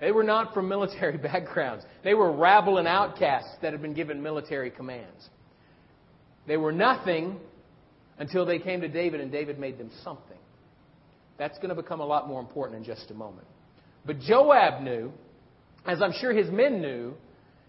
They 0.00 0.12
were 0.12 0.24
not 0.24 0.52
from 0.52 0.68
military 0.68 1.16
backgrounds. 1.18 1.84
They 2.04 2.14
were 2.14 2.32
rabble 2.32 2.78
and 2.78 2.88
outcasts 2.88 3.56
that 3.62 3.72
had 3.72 3.82
been 3.82 3.94
given 3.94 4.22
military 4.22 4.70
commands. 4.70 5.28
They 6.46 6.56
were 6.56 6.72
nothing 6.72 7.38
until 8.18 8.46
they 8.46 8.58
came 8.58 8.80
to 8.80 8.88
David 8.88 9.20
and 9.20 9.30
David 9.30 9.58
made 9.58 9.78
them 9.78 9.90
something. 10.04 10.38
That's 11.38 11.56
going 11.58 11.68
to 11.68 11.74
become 11.74 12.00
a 12.00 12.06
lot 12.06 12.28
more 12.28 12.40
important 12.40 12.78
in 12.78 12.84
just 12.84 13.10
a 13.10 13.14
moment. 13.14 13.46
But 14.06 14.20
Joab 14.20 14.82
knew, 14.82 15.12
as 15.84 16.00
I'm 16.00 16.12
sure 16.20 16.32
his 16.32 16.50
men 16.50 16.80
knew, 16.80 17.14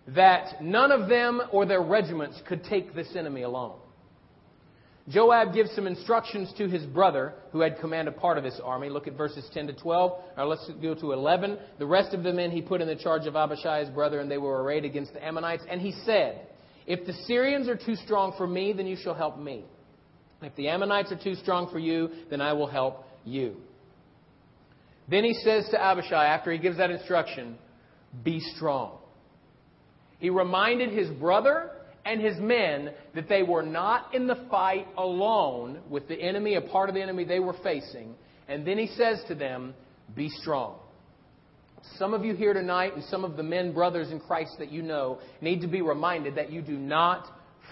that 0.10 0.62
none 0.63 0.91
of 0.91 1.10
them 1.10 1.41
or 1.51 1.65
their 1.65 1.81
regiments 1.81 2.41
could 2.48 2.63
take 2.63 2.96
this 2.96 3.10
enemy 3.15 3.41
alone. 3.41 3.77
Joab 5.09 5.53
gives 5.53 5.71
some 5.71 5.87
instructions 5.87 6.51
to 6.57 6.67
his 6.67 6.85
brother, 6.85 7.33
who 7.51 7.61
had 7.61 7.79
command 7.79 8.09
of 8.09 8.17
part 8.17 8.37
of 8.37 8.43
this 8.43 8.59
army. 8.61 8.89
Look 8.89 9.07
at 9.07 9.13
verses 9.13 9.49
10 9.53 9.67
to 9.67 9.73
12. 9.73 10.21
Or 10.37 10.45
let's 10.45 10.69
go 10.81 10.95
to 10.95 11.13
11. 11.13 11.57
The 11.79 11.85
rest 11.85 12.13
of 12.13 12.23
the 12.23 12.33
men 12.33 12.51
he 12.51 12.61
put 12.61 12.81
in 12.81 12.87
the 12.87 12.95
charge 12.95 13.25
of 13.25 13.35
Abishai, 13.35 13.79
his 13.79 13.89
brother, 13.89 14.19
and 14.19 14.29
they 14.29 14.37
were 14.37 14.61
arrayed 14.61 14.83
against 14.83 15.13
the 15.13 15.25
Ammonites. 15.25 15.63
And 15.69 15.79
he 15.79 15.93
said, 16.03 16.47
If 16.85 17.05
the 17.05 17.13
Syrians 17.25 17.69
are 17.69 17.77
too 17.77 17.95
strong 17.95 18.33
for 18.37 18.45
me, 18.45 18.73
then 18.73 18.85
you 18.85 18.97
shall 19.01 19.13
help 19.13 19.39
me. 19.39 19.63
If 20.41 20.55
the 20.57 20.67
Ammonites 20.67 21.11
are 21.11 21.23
too 21.23 21.35
strong 21.35 21.71
for 21.71 21.79
you, 21.79 22.09
then 22.29 22.41
I 22.41 22.51
will 22.51 22.67
help 22.67 23.05
you. 23.23 23.55
Then 25.09 25.23
he 25.23 25.33
says 25.33 25.69
to 25.71 25.81
Abishai, 25.81 26.25
after 26.25 26.51
he 26.51 26.57
gives 26.57 26.77
that 26.77 26.91
instruction, 26.91 27.57
Be 28.25 28.41
strong. 28.41 28.97
He 30.19 30.29
reminded 30.29 30.91
his 30.91 31.09
brother 31.09 31.71
and 32.07 32.21
his 32.21 32.37
men 32.39 32.91
that 33.15 33.27
they 33.27 33.43
were 33.43 33.63
not 33.63 34.15
in 34.15 34.27
the 34.27 34.47
fight 34.49 34.87
alone 34.97 35.79
with 35.89 36.07
the 36.07 36.15
enemy, 36.15 36.55
a 36.55 36.61
part 36.61 36.87
of 36.87 36.95
the 36.95 37.01
enemy 37.01 37.25
they 37.25 37.39
were 37.39 37.55
facing. 37.63 38.15
And 38.47 38.65
then 38.65 38.77
he 38.77 38.87
says 38.87 39.21
to 39.27 39.35
them, 39.35 39.73
Be 40.15 40.29
strong. 40.29 40.79
Some 41.97 42.13
of 42.13 42.23
you 42.23 42.33
here 42.33 42.53
tonight, 42.53 42.95
and 42.95 43.03
some 43.05 43.25
of 43.25 43.35
the 43.35 43.43
men, 43.43 43.73
brothers 43.73 44.09
in 44.09 44.19
Christ 44.19 44.55
that 44.59 44.71
you 44.71 44.81
know, 44.81 45.19
need 45.41 45.61
to 45.61 45.67
be 45.67 45.81
reminded 45.81 46.35
that 46.35 46.51
you 46.51 46.61
do 46.61 46.77
not 46.77 47.25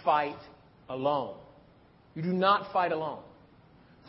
fight 0.04 0.38
alone. 0.90 1.38
You 2.14 2.22
do 2.22 2.34
not 2.34 2.72
fight 2.74 2.92
alone. 2.92 3.22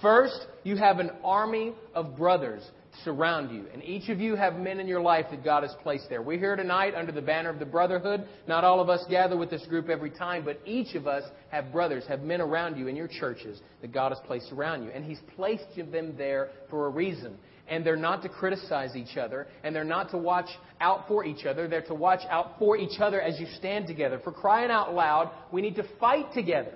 First, 0.03 0.47
you 0.65 0.77
have 0.77 0.99
an 0.99 1.11
army 1.25 1.73
of 1.95 2.17
brothers 2.17 2.63
surround 3.05 3.55
you. 3.55 3.67
And 3.73 3.83
each 3.83 4.09
of 4.09 4.21
you 4.21 4.35
have 4.37 4.57
men 4.57 4.81
in 4.81 4.87
your 4.87 5.01
life 5.01 5.27
that 5.31 5.45
God 5.45 5.63
has 5.63 5.75
placed 5.83 6.09
there. 6.09 6.23
We're 6.23 6.39
here 6.39 6.57
tonight 6.57 6.95
under 6.95 7.13
the 7.13 7.23
banner 7.23 7.51
of 7.51 7.59
the 7.59 7.67
brotherhood. 7.67 8.27
Not 8.47 8.65
all 8.65 8.81
of 8.81 8.89
us 8.89 9.05
gather 9.09 9.37
with 9.37 9.51
this 9.51 9.65
group 9.67 9.89
every 9.89 10.11
time, 10.11 10.45
but 10.45 10.61
each 10.65 10.95
of 10.95 11.07
us 11.07 11.25
have 11.51 11.73
brothers, 11.73 12.05
have 12.09 12.23
men 12.23 12.41
around 12.41 12.79
you 12.79 12.89
in 12.89 12.97
your 12.97 13.09
churches 13.09 13.61
that 13.81 13.93
God 13.93 14.13
has 14.13 14.19
placed 14.27 14.53
around 14.53 14.85
you. 14.85 14.91
And 14.91 15.05
He's 15.05 15.21
placed 15.35 15.65
them 15.77 16.17
there 16.17 16.51
for 16.71 16.87
a 16.87 16.91
reason. 16.91 17.37
And 17.69 17.85
they're 17.85 17.97
not 17.97 18.23
to 18.23 18.29
criticize 18.29 18.95
each 18.95 19.17
other, 19.17 19.49
and 19.65 19.75
they're 19.75 19.83
not 19.83 20.11
to 20.13 20.19
watch 20.19 20.49
out 20.81 21.09
for 21.09 21.25
each 21.25 21.47
other. 21.47 21.67
They're 21.67 21.83
to 21.83 21.95
watch 21.95 22.21
out 22.31 22.59
for 22.61 22.77
each 22.77 23.01
other 23.01 23.21
as 23.21 23.41
you 23.41 23.47
stand 23.57 23.89
together. 23.89 24.21
For 24.23 24.31
crying 24.31 24.71
out 24.71 24.95
loud, 24.95 25.33
we 25.51 25.63
need 25.63 25.75
to 25.77 25.85
fight 25.99 26.33
together. 26.33 26.75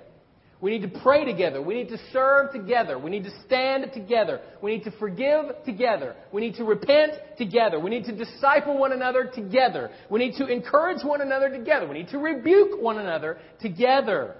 We 0.60 0.70
need 0.70 0.82
to 0.92 1.00
pray 1.00 1.24
together. 1.24 1.62
We 1.62 1.74
need 1.74 1.88
to 1.88 1.98
serve 2.12 2.52
together. 2.52 2.98
We 2.98 3.10
need 3.10 3.24
to 3.24 3.32
stand 3.46 3.92
together. 3.94 4.40
We 4.60 4.76
need 4.76 4.84
to 4.84 4.90
forgive 4.92 5.46
together. 5.64 6.14
We 6.32 6.42
need 6.42 6.56
to 6.56 6.64
repent 6.64 7.14
together. 7.38 7.80
We 7.80 7.88
need 7.88 8.04
to 8.04 8.16
disciple 8.16 8.76
one 8.76 8.92
another 8.92 9.30
together. 9.34 9.90
We 10.10 10.18
need 10.18 10.36
to 10.36 10.46
encourage 10.46 11.02
one 11.02 11.22
another 11.22 11.48
together. 11.48 11.88
We 11.88 11.94
need 11.94 12.08
to 12.08 12.18
rebuke 12.18 12.80
one 12.80 12.98
another 12.98 13.38
together. 13.62 14.34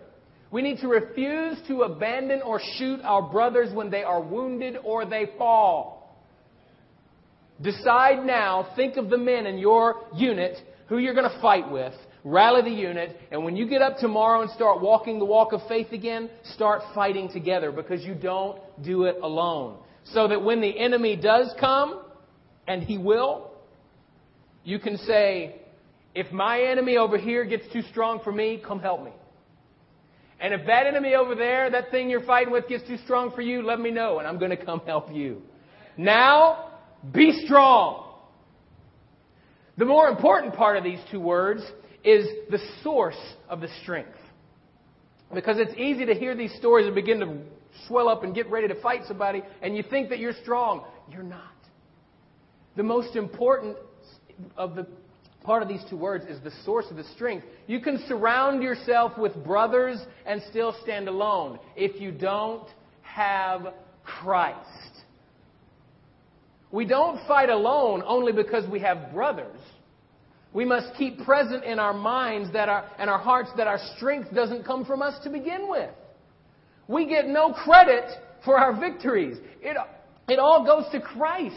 We 0.51 0.61
need 0.61 0.79
to 0.81 0.89
refuse 0.89 1.57
to 1.69 1.83
abandon 1.83 2.43
or 2.43 2.61
shoot 2.77 3.01
our 3.03 3.23
brothers 3.23 3.75
when 3.75 3.91
they 3.91 4.03
are 4.03 4.21
wounded 4.21 4.77
or 4.85 5.07
they 5.07 5.31
fall. 5.39 6.19
Decide 7.63 8.27
now, 8.27 8.73
think 8.77 8.97
of 8.97 9.09
the 9.09 9.19
men 9.19 9.47
in 9.47 9.59
your 9.59 10.03
unit 10.15 10.57
who 10.89 10.99
you're 10.99 11.15
going 11.15 11.31
to 11.31 11.41
fight 11.41 11.71
with 11.71 11.95
rally 12.25 12.63
the 12.63 12.77
unit, 12.77 13.17
and 13.31 13.45
when 13.45 13.57
you 13.57 13.69
get 13.69 13.83
up 13.83 13.99
tomorrow 13.99 14.43
and 14.43 14.51
start 14.51 14.81
walking 14.81 15.19
the 15.19 15.25
walk 15.25 15.53
of 15.53 15.61
faith 15.69 15.93
again, 15.93 16.31
start 16.55 16.83
fighting 16.95 17.31
together 17.33 17.73
because 17.73 18.03
you 18.05 18.15
don't 18.15 18.59
do 18.83 19.05
it 19.05 19.17
alone. 19.23 19.79
So 20.05 20.29
that 20.29 20.43
when 20.43 20.61
the 20.61 20.79
enemy 20.79 21.17
does 21.17 21.53
come, 21.61 22.03
and 22.67 22.83
he 22.83 22.99
will, 22.99 23.51
you 24.65 24.79
can 24.79 24.97
say, 24.99 25.57
if 26.15 26.31
my 26.33 26.63
enemy 26.63 26.97
over 26.97 27.19
here 27.19 27.45
gets 27.45 27.65
too 27.73 27.83
strong 27.91 28.21
for 28.23 28.33
me, 28.33 28.63
come 28.65 28.81
help 28.81 29.05
me. 29.05 29.13
And 30.41 30.55
if 30.55 30.67
that 30.67 30.87
enemy 30.87 31.15
over 31.15 31.35
there, 31.35 31.71
that 31.71 31.91
thing 31.91 32.09
you're 32.09 32.25
fighting 32.25 32.53
with 32.53 32.67
gets 32.69 32.87
too 32.87 32.97
strong 33.05 33.33
for 33.35 33.43
you, 33.43 33.63
let 33.63 33.79
me 33.79 33.91
know 33.91 34.19
and 34.19 34.27
I'm 34.27 34.39
going 34.39 34.51
to 34.51 34.65
come 34.65 34.81
help 34.87 35.13
you. 35.13 35.43
Now, 35.97 36.71
be 37.13 37.45
strong. 37.45 38.07
The 39.77 39.85
more 39.85 40.09
important 40.09 40.55
part 40.55 40.77
of 40.77 40.85
these 40.85 40.99
two 41.11 41.21
words 41.21 41.63
is 42.05 42.27
the 42.51 42.59
source 42.83 43.19
of 43.49 43.61
the 43.61 43.69
strength. 43.83 44.19
Because 45.33 45.59
it's 45.59 45.75
easy 45.77 46.07
to 46.07 46.15
hear 46.15 46.35
these 46.35 46.53
stories 46.55 46.87
and 46.87 46.95
begin 46.95 47.21
to 47.21 47.39
swell 47.87 48.09
up 48.09 48.25
and 48.25 48.35
get 48.35 48.51
ready 48.51 48.69
to 48.69 48.81
fight 48.81 49.03
somebody, 49.07 49.43
and 49.63 49.77
you 49.77 49.83
think 49.83 50.09
that 50.09 50.19
you're 50.19 50.35
strong. 50.43 50.85
You're 51.11 51.23
not. 51.23 51.43
The 52.77 52.83
most 52.83 53.17
important 53.17 53.77
of 54.57 54.75
the 54.75 54.87
part 55.43 55.63
of 55.63 55.69
these 55.69 55.83
two 55.89 55.97
words 55.97 56.25
is 56.27 56.43
the 56.43 56.53
source 56.65 56.87
of 56.91 56.97
the 56.97 57.05
strength. 57.15 57.47
You 57.67 57.81
can 57.81 58.05
surround 58.07 58.63
yourself 58.63 59.17
with 59.17 59.35
brothers 59.45 59.99
and 60.27 60.43
still 60.51 60.75
stand 60.83 61.09
alone 61.09 61.59
if 61.77 62.01
you 62.01 62.13
don't 62.13 62.69
have 63.03 63.73
Christ. 64.05 64.59
We 66.71 66.85
don't 66.85 67.27
fight 67.27 67.49
alone 67.49 68.03
only 68.07 68.33
because 68.33 68.69
we 68.69 68.81
have 68.81 69.13
brothers. 69.13 69.59
We 70.53 70.65
must 70.65 70.95
keep 70.97 71.23
present 71.25 71.65
in 71.65 71.79
our 71.79 71.95
minds 71.95 72.53
that 72.53 72.69
our, 72.69 72.91
and 72.99 73.09
our 73.09 73.19
hearts 73.19 73.51
that 73.57 73.67
our 73.67 73.79
strength 73.97 74.35
doesn't 74.35 74.65
come 74.65 74.85
from 74.85 75.01
us 75.01 75.23
to 75.23 75.31
begin 75.31 75.69
with. 75.69 75.91
We 76.89 77.07
get 77.07 77.29
no 77.29 77.53
credit 77.53 78.05
for 78.45 78.59
our 78.59 78.79
victories. 78.79 79.37
It, 79.61 79.77
it 80.29 80.39
all 80.41 80.65
goes 80.65 80.91
to 80.91 81.01
Christ. 81.01 81.55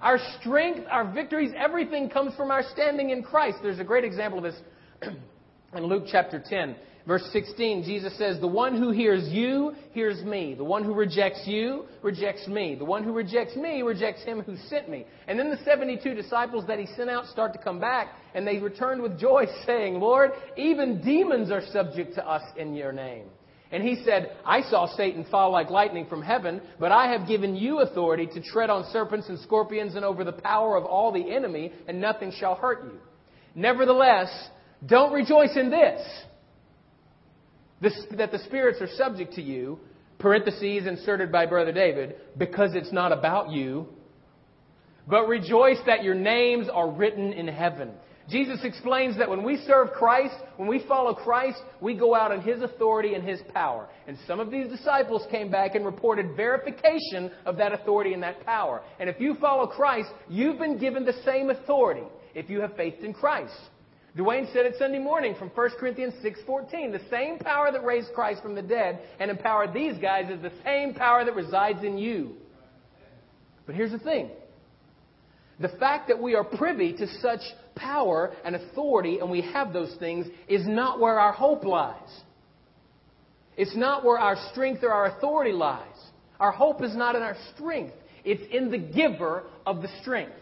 Our 0.00 0.18
strength, 0.40 0.86
our 0.90 1.12
victories, 1.12 1.52
everything 1.56 2.08
comes 2.08 2.34
from 2.34 2.50
our 2.50 2.62
standing 2.72 3.10
in 3.10 3.22
Christ. 3.22 3.58
There's 3.62 3.78
a 3.78 3.84
great 3.84 4.04
example 4.04 4.38
of 4.38 4.52
this 4.52 4.60
in 5.76 5.84
Luke 5.84 6.04
chapter 6.10 6.42
10. 6.44 6.74
Verse 7.10 7.28
16, 7.32 7.82
Jesus 7.82 8.16
says, 8.16 8.38
The 8.38 8.46
one 8.46 8.78
who 8.78 8.92
hears 8.92 9.28
you 9.30 9.74
hears 9.90 10.22
me. 10.22 10.54
The 10.54 10.62
one 10.62 10.84
who 10.84 10.94
rejects 10.94 11.42
you 11.44 11.86
rejects 12.02 12.46
me. 12.46 12.76
The 12.76 12.84
one 12.84 13.02
who 13.02 13.12
rejects 13.12 13.56
me 13.56 13.82
rejects 13.82 14.22
him 14.22 14.42
who 14.42 14.54
sent 14.68 14.88
me. 14.88 15.04
And 15.26 15.36
then 15.36 15.50
the 15.50 15.58
72 15.64 16.14
disciples 16.14 16.68
that 16.68 16.78
he 16.78 16.86
sent 16.94 17.10
out 17.10 17.26
start 17.26 17.52
to 17.54 17.58
come 17.58 17.80
back, 17.80 18.14
and 18.32 18.46
they 18.46 18.58
returned 18.58 19.02
with 19.02 19.18
joy, 19.18 19.46
saying, 19.66 19.98
Lord, 19.98 20.30
even 20.56 21.02
demons 21.02 21.50
are 21.50 21.66
subject 21.72 22.14
to 22.14 22.24
us 22.24 22.44
in 22.56 22.74
your 22.74 22.92
name. 22.92 23.26
And 23.72 23.82
he 23.82 24.04
said, 24.04 24.30
I 24.46 24.62
saw 24.70 24.86
Satan 24.96 25.26
fall 25.32 25.50
like 25.50 25.68
lightning 25.68 26.06
from 26.06 26.22
heaven, 26.22 26.60
but 26.78 26.92
I 26.92 27.10
have 27.10 27.26
given 27.26 27.56
you 27.56 27.80
authority 27.80 28.28
to 28.34 28.40
tread 28.40 28.70
on 28.70 28.88
serpents 28.92 29.28
and 29.28 29.40
scorpions 29.40 29.96
and 29.96 30.04
over 30.04 30.22
the 30.22 30.30
power 30.30 30.76
of 30.76 30.84
all 30.84 31.10
the 31.10 31.28
enemy, 31.34 31.72
and 31.88 32.00
nothing 32.00 32.30
shall 32.38 32.54
hurt 32.54 32.84
you. 32.84 33.00
Nevertheless, 33.56 34.30
don't 34.86 35.12
rejoice 35.12 35.56
in 35.56 35.70
this 35.70 36.00
this, 37.80 37.98
that 38.16 38.30
the 38.30 38.38
spirits 38.40 38.80
are 38.80 38.88
subject 38.96 39.34
to 39.34 39.42
you, 39.42 39.78
parentheses 40.18 40.86
inserted 40.86 41.32
by 41.32 41.46
Brother 41.46 41.72
David, 41.72 42.16
because 42.36 42.74
it's 42.74 42.92
not 42.92 43.12
about 43.12 43.50
you, 43.50 43.86
but 45.08 45.26
rejoice 45.26 45.78
that 45.86 46.04
your 46.04 46.14
names 46.14 46.68
are 46.72 46.90
written 46.90 47.32
in 47.32 47.48
heaven. 47.48 47.90
Jesus 48.28 48.60
explains 48.62 49.18
that 49.18 49.28
when 49.28 49.42
we 49.42 49.56
serve 49.66 49.90
Christ, 49.90 50.34
when 50.56 50.68
we 50.68 50.84
follow 50.86 51.14
Christ, 51.14 51.58
we 51.80 51.96
go 51.96 52.14
out 52.14 52.30
in 52.30 52.40
His 52.42 52.62
authority 52.62 53.14
and 53.14 53.26
His 53.26 53.40
power. 53.52 53.88
And 54.06 54.16
some 54.26 54.38
of 54.38 54.52
these 54.52 54.68
disciples 54.68 55.26
came 55.30 55.50
back 55.50 55.74
and 55.74 55.84
reported 55.84 56.36
verification 56.36 57.32
of 57.44 57.56
that 57.56 57.72
authority 57.72 58.12
and 58.12 58.22
that 58.22 58.44
power. 58.44 58.82
And 59.00 59.10
if 59.10 59.18
you 59.20 59.34
follow 59.40 59.66
Christ, 59.66 60.10
you've 60.28 60.58
been 60.58 60.78
given 60.78 61.04
the 61.04 61.20
same 61.24 61.50
authority 61.50 62.04
if 62.34 62.48
you 62.48 62.60
have 62.60 62.76
faith 62.76 63.02
in 63.02 63.12
Christ. 63.12 63.58
Dwayne 64.16 64.52
said 64.52 64.66
it 64.66 64.74
Sunday 64.76 64.98
morning 64.98 65.36
from 65.38 65.50
1 65.50 65.70
Corinthians 65.78 66.14
6:14. 66.22 66.90
The 66.92 67.08
same 67.10 67.38
power 67.38 67.70
that 67.70 67.84
raised 67.84 68.12
Christ 68.12 68.42
from 68.42 68.54
the 68.54 68.62
dead 68.62 69.00
and 69.20 69.30
empowered 69.30 69.72
these 69.72 69.96
guys 69.98 70.28
is 70.30 70.42
the 70.42 70.52
same 70.64 70.94
power 70.94 71.24
that 71.24 71.34
resides 71.34 71.84
in 71.84 71.96
you. 71.96 72.36
But 73.66 73.76
here's 73.76 73.92
the 73.92 73.98
thing. 73.98 74.30
The 75.60 75.68
fact 75.68 76.08
that 76.08 76.20
we 76.20 76.34
are 76.34 76.42
privy 76.42 76.92
to 76.94 77.06
such 77.20 77.40
power 77.76 78.32
and 78.44 78.56
authority 78.56 79.20
and 79.20 79.30
we 79.30 79.42
have 79.42 79.72
those 79.72 79.94
things 80.00 80.26
is 80.48 80.66
not 80.66 80.98
where 80.98 81.20
our 81.20 81.32
hope 81.32 81.64
lies. 81.64 82.20
It's 83.56 83.76
not 83.76 84.04
where 84.04 84.18
our 84.18 84.36
strength 84.50 84.82
or 84.82 84.90
our 84.90 85.06
authority 85.06 85.52
lies. 85.52 85.84
Our 86.40 86.50
hope 86.50 86.82
is 86.82 86.96
not 86.96 87.14
in 87.14 87.22
our 87.22 87.36
strength. 87.54 87.94
It's 88.24 88.42
in 88.50 88.70
the 88.70 88.78
giver 88.78 89.44
of 89.66 89.82
the 89.82 89.88
strength. 90.00 90.32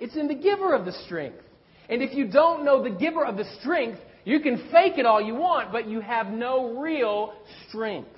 It's 0.00 0.16
in 0.16 0.26
the 0.26 0.34
giver 0.34 0.74
of 0.74 0.86
the 0.86 0.92
strength. 1.04 1.43
And 1.88 2.02
if 2.02 2.14
you 2.14 2.26
don't 2.26 2.64
know 2.64 2.82
the 2.82 2.90
giver 2.90 3.24
of 3.24 3.36
the 3.36 3.44
strength, 3.60 3.98
you 4.24 4.40
can 4.40 4.68
fake 4.70 4.94
it 4.96 5.06
all 5.06 5.20
you 5.20 5.34
want, 5.34 5.70
but 5.70 5.86
you 5.86 6.00
have 6.00 6.28
no 6.28 6.78
real 6.80 7.34
strength. 7.68 8.08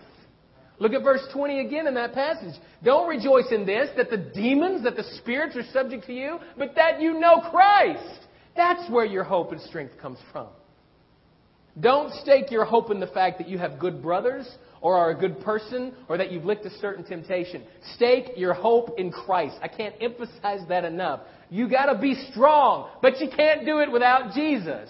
Look 0.79 0.93
at 0.93 1.03
verse 1.03 1.27
20 1.33 1.61
again 1.61 1.87
in 1.87 1.95
that 1.95 2.13
passage. 2.13 2.55
Don't 2.85 3.09
rejoice 3.09 3.51
in 3.51 3.65
this, 3.65 3.89
that 3.97 4.11
the 4.11 4.19
demons, 4.19 4.85
that 4.85 4.95
the 4.95 5.05
spirits 5.17 5.57
are 5.57 5.65
subject 5.73 6.07
to 6.07 6.13
you, 6.13 6.39
but 6.59 6.75
that 6.77 7.01
you 7.01 7.19
know 7.19 7.41
Christ. 7.51 8.21
That's 8.57 8.89
where 8.91 9.05
your 9.05 9.25
hope 9.25 9.53
and 9.53 9.61
strength 9.63 9.95
comes 10.01 10.19
from. 10.33 10.49
Don't 11.81 12.13
stake 12.15 12.51
your 12.51 12.65
hope 12.65 12.91
in 12.91 13.01
the 13.01 13.07
fact 13.07 13.39
that 13.39 13.49
you 13.49 13.59
have 13.59 13.79
good 13.79 14.03
brothers 14.03 14.49
or 14.87 14.97
are 14.97 15.11
a 15.11 15.17
good 15.17 15.41
person 15.41 15.93
or 16.09 16.17
that 16.17 16.31
you've 16.31 16.45
licked 16.45 16.65
a 16.65 16.71
certain 16.79 17.03
temptation. 17.03 17.65
Stake 17.97 18.27
your 18.37 18.55
hope 18.55 19.01
in 19.01 19.11
Christ. 19.11 19.57
I 19.61 19.67
can't 19.67 19.97
emphasize 20.01 20.61
that 20.69 20.85
enough. 20.85 21.23
You 21.51 21.69
got 21.69 21.93
to 21.93 21.99
be 21.99 22.15
strong, 22.31 22.89
but 23.03 23.19
you 23.19 23.29
can't 23.37 23.67
do 23.67 23.81
it 23.81 23.91
without 23.91 24.33
Jesus. 24.33 24.89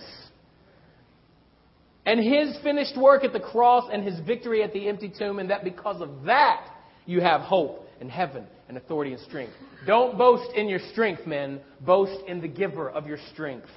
And 2.05 2.21
his 2.21 2.59
finished 2.63 2.95
work 2.95 3.25
at 3.25 3.33
the 3.33 3.41
cross 3.41 3.89
and 3.91 4.05
his 4.05 4.21
victory 4.27 4.63
at 4.63 4.75
the 4.75 4.87
empty 4.87 5.11
tomb, 5.19 5.39
and 5.39 5.49
that 5.49 5.65
because 5.65 6.03
of 6.03 6.25
that, 6.27 6.67
you 7.07 7.23
have 7.23 7.41
hope 7.41 7.89
and 7.99 8.11
heaven 8.11 8.45
and 8.69 8.77
authority 8.77 9.15
and 9.15 9.23
strength. 9.23 9.55
Don't 9.87 10.19
boast 10.19 10.55
in 10.55 10.69
your 10.69 10.81
strength, 10.93 11.27
men. 11.27 11.59
Boast 11.81 12.21
in 12.29 12.43
the 12.43 12.49
giver 12.49 12.91
of 12.91 13.07
your 13.07 13.19
strength. 13.33 13.71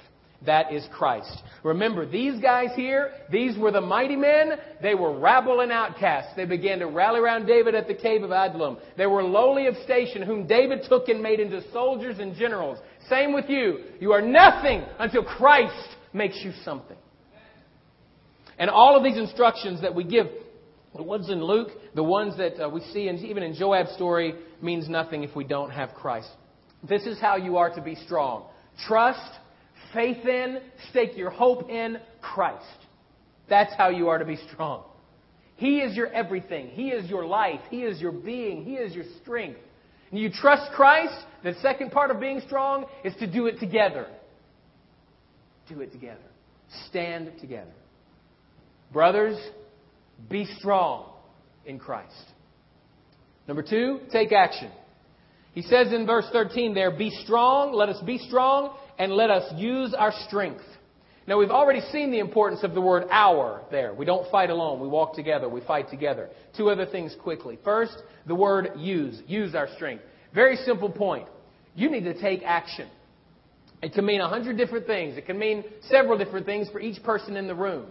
That 0.46 0.72
is 0.72 0.86
Christ. 0.90 1.42
Remember, 1.62 2.06
these 2.06 2.40
guys 2.40 2.68
here, 2.74 3.12
these 3.30 3.58
were 3.58 3.70
the 3.70 3.80
mighty 3.80 4.16
men. 4.16 4.52
They 4.80 4.94
were 4.94 5.18
rabble 5.18 5.60
and 5.60 5.70
outcasts. 5.70 6.32
They 6.34 6.46
began 6.46 6.78
to 6.78 6.86
rally 6.86 7.20
around 7.20 7.46
David 7.46 7.74
at 7.74 7.86
the 7.86 7.94
cave 7.94 8.22
of 8.22 8.30
Adullam. 8.30 8.78
They 8.96 9.06
were 9.06 9.22
lowly 9.22 9.66
of 9.66 9.76
station, 9.84 10.22
whom 10.22 10.46
David 10.46 10.80
took 10.88 11.08
and 11.08 11.22
made 11.22 11.40
into 11.40 11.60
soldiers 11.72 12.18
and 12.18 12.34
generals. 12.34 12.78
Same 13.08 13.34
with 13.34 13.50
you. 13.50 13.80
You 14.00 14.12
are 14.12 14.22
nothing 14.22 14.82
until 14.98 15.24
Christ 15.24 15.96
makes 16.14 16.40
you 16.42 16.52
something. 16.64 16.96
And 18.58 18.70
all 18.70 18.96
of 18.96 19.04
these 19.04 19.18
instructions 19.18 19.82
that 19.82 19.94
we 19.94 20.04
give, 20.04 20.26
the 20.94 21.02
ones 21.02 21.28
in 21.28 21.42
Luke, 21.44 21.68
the 21.94 22.02
ones 22.02 22.36
that 22.38 22.62
uh, 22.62 22.68
we 22.68 22.80
see 22.92 23.08
in, 23.08 23.16
even 23.18 23.42
in 23.42 23.54
Joab's 23.54 23.92
story, 23.92 24.34
means 24.62 24.88
nothing 24.88 25.22
if 25.22 25.36
we 25.36 25.44
don't 25.44 25.70
have 25.70 25.90
Christ. 25.94 26.28
This 26.86 27.04
is 27.04 27.20
how 27.20 27.36
you 27.36 27.58
are 27.58 27.74
to 27.74 27.82
be 27.82 27.94
strong. 27.94 28.44
Trust 28.86 29.30
faith 29.92 30.24
in, 30.24 30.60
stake 30.90 31.16
your 31.16 31.30
hope 31.30 31.68
in 31.68 31.98
Christ. 32.20 32.64
That's 33.48 33.74
how 33.76 33.90
you 33.90 34.08
are 34.08 34.18
to 34.18 34.24
be 34.24 34.38
strong. 34.52 34.84
He 35.56 35.80
is 35.80 35.96
your 35.96 36.06
everything. 36.08 36.68
He 36.68 36.88
is 36.88 37.10
your 37.10 37.26
life. 37.26 37.60
He 37.68 37.82
is 37.82 38.00
your 38.00 38.12
being. 38.12 38.64
He 38.64 38.74
is 38.74 38.94
your 38.94 39.04
strength. 39.22 39.60
And 40.10 40.18
you 40.18 40.30
trust 40.30 40.72
Christ, 40.72 41.14
the 41.44 41.54
second 41.60 41.92
part 41.92 42.10
of 42.10 42.18
being 42.18 42.40
strong 42.46 42.86
is 43.04 43.14
to 43.16 43.30
do 43.30 43.46
it 43.46 43.60
together. 43.60 44.06
Do 45.68 45.80
it 45.80 45.92
together. 45.92 46.18
Stand 46.88 47.32
together. 47.40 47.70
Brothers, 48.92 49.38
be 50.28 50.46
strong 50.58 51.12
in 51.64 51.78
Christ. 51.78 52.24
Number 53.46 53.62
two, 53.62 54.00
take 54.10 54.32
action. 54.32 54.70
He 55.52 55.62
says 55.62 55.92
in 55.92 56.06
verse 56.06 56.26
13 56.32 56.74
there, 56.74 56.90
Be 56.90 57.10
strong, 57.24 57.72
let 57.72 57.88
us 57.88 58.00
be 58.04 58.18
strong, 58.18 58.76
and 59.00 59.14
let 59.14 59.30
us 59.30 59.50
use 59.56 59.94
our 59.94 60.12
strength. 60.28 60.62
Now, 61.26 61.38
we've 61.38 61.50
already 61.50 61.80
seen 61.90 62.10
the 62.10 62.18
importance 62.18 62.62
of 62.62 62.74
the 62.74 62.82
word 62.82 63.04
our 63.10 63.62
there. 63.70 63.94
We 63.94 64.04
don't 64.04 64.30
fight 64.30 64.50
alone. 64.50 64.78
We 64.78 64.88
walk 64.88 65.14
together. 65.14 65.48
We 65.48 65.62
fight 65.62 65.88
together. 65.88 66.28
Two 66.54 66.68
other 66.68 66.84
things 66.84 67.16
quickly. 67.22 67.58
First, 67.64 67.96
the 68.26 68.34
word 68.34 68.72
use. 68.76 69.22
Use 69.26 69.54
our 69.54 69.68
strength. 69.76 70.04
Very 70.34 70.56
simple 70.56 70.90
point. 70.90 71.26
You 71.74 71.90
need 71.90 72.04
to 72.04 72.20
take 72.20 72.42
action. 72.44 72.88
It 73.82 73.94
can 73.94 74.04
mean 74.04 74.20
a 74.20 74.28
hundred 74.28 74.58
different 74.58 74.86
things. 74.86 75.16
It 75.16 75.24
can 75.24 75.38
mean 75.38 75.64
several 75.88 76.18
different 76.18 76.44
things 76.44 76.68
for 76.70 76.78
each 76.78 77.02
person 77.02 77.38
in 77.38 77.46
the 77.46 77.54
room. 77.54 77.86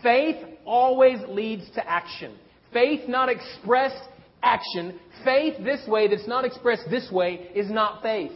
Faith 0.00 0.36
always 0.64 1.18
leads 1.26 1.68
to 1.74 1.90
action. 1.90 2.36
Faith 2.72 3.08
not 3.08 3.28
expressed 3.28 4.08
action. 4.44 5.00
Faith 5.24 5.54
this 5.64 5.80
way 5.88 6.06
that's 6.06 6.28
not 6.28 6.44
expressed 6.44 6.84
this 6.88 7.10
way 7.10 7.50
is 7.52 7.68
not 7.68 8.00
faith. 8.00 8.30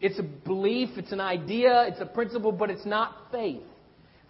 It's 0.00 0.18
a 0.18 0.22
belief, 0.22 0.90
it's 0.96 1.12
an 1.12 1.20
idea, 1.20 1.84
it's 1.88 2.00
a 2.00 2.06
principle, 2.06 2.52
but 2.52 2.70
it's 2.70 2.86
not 2.86 3.14
faith. 3.30 3.62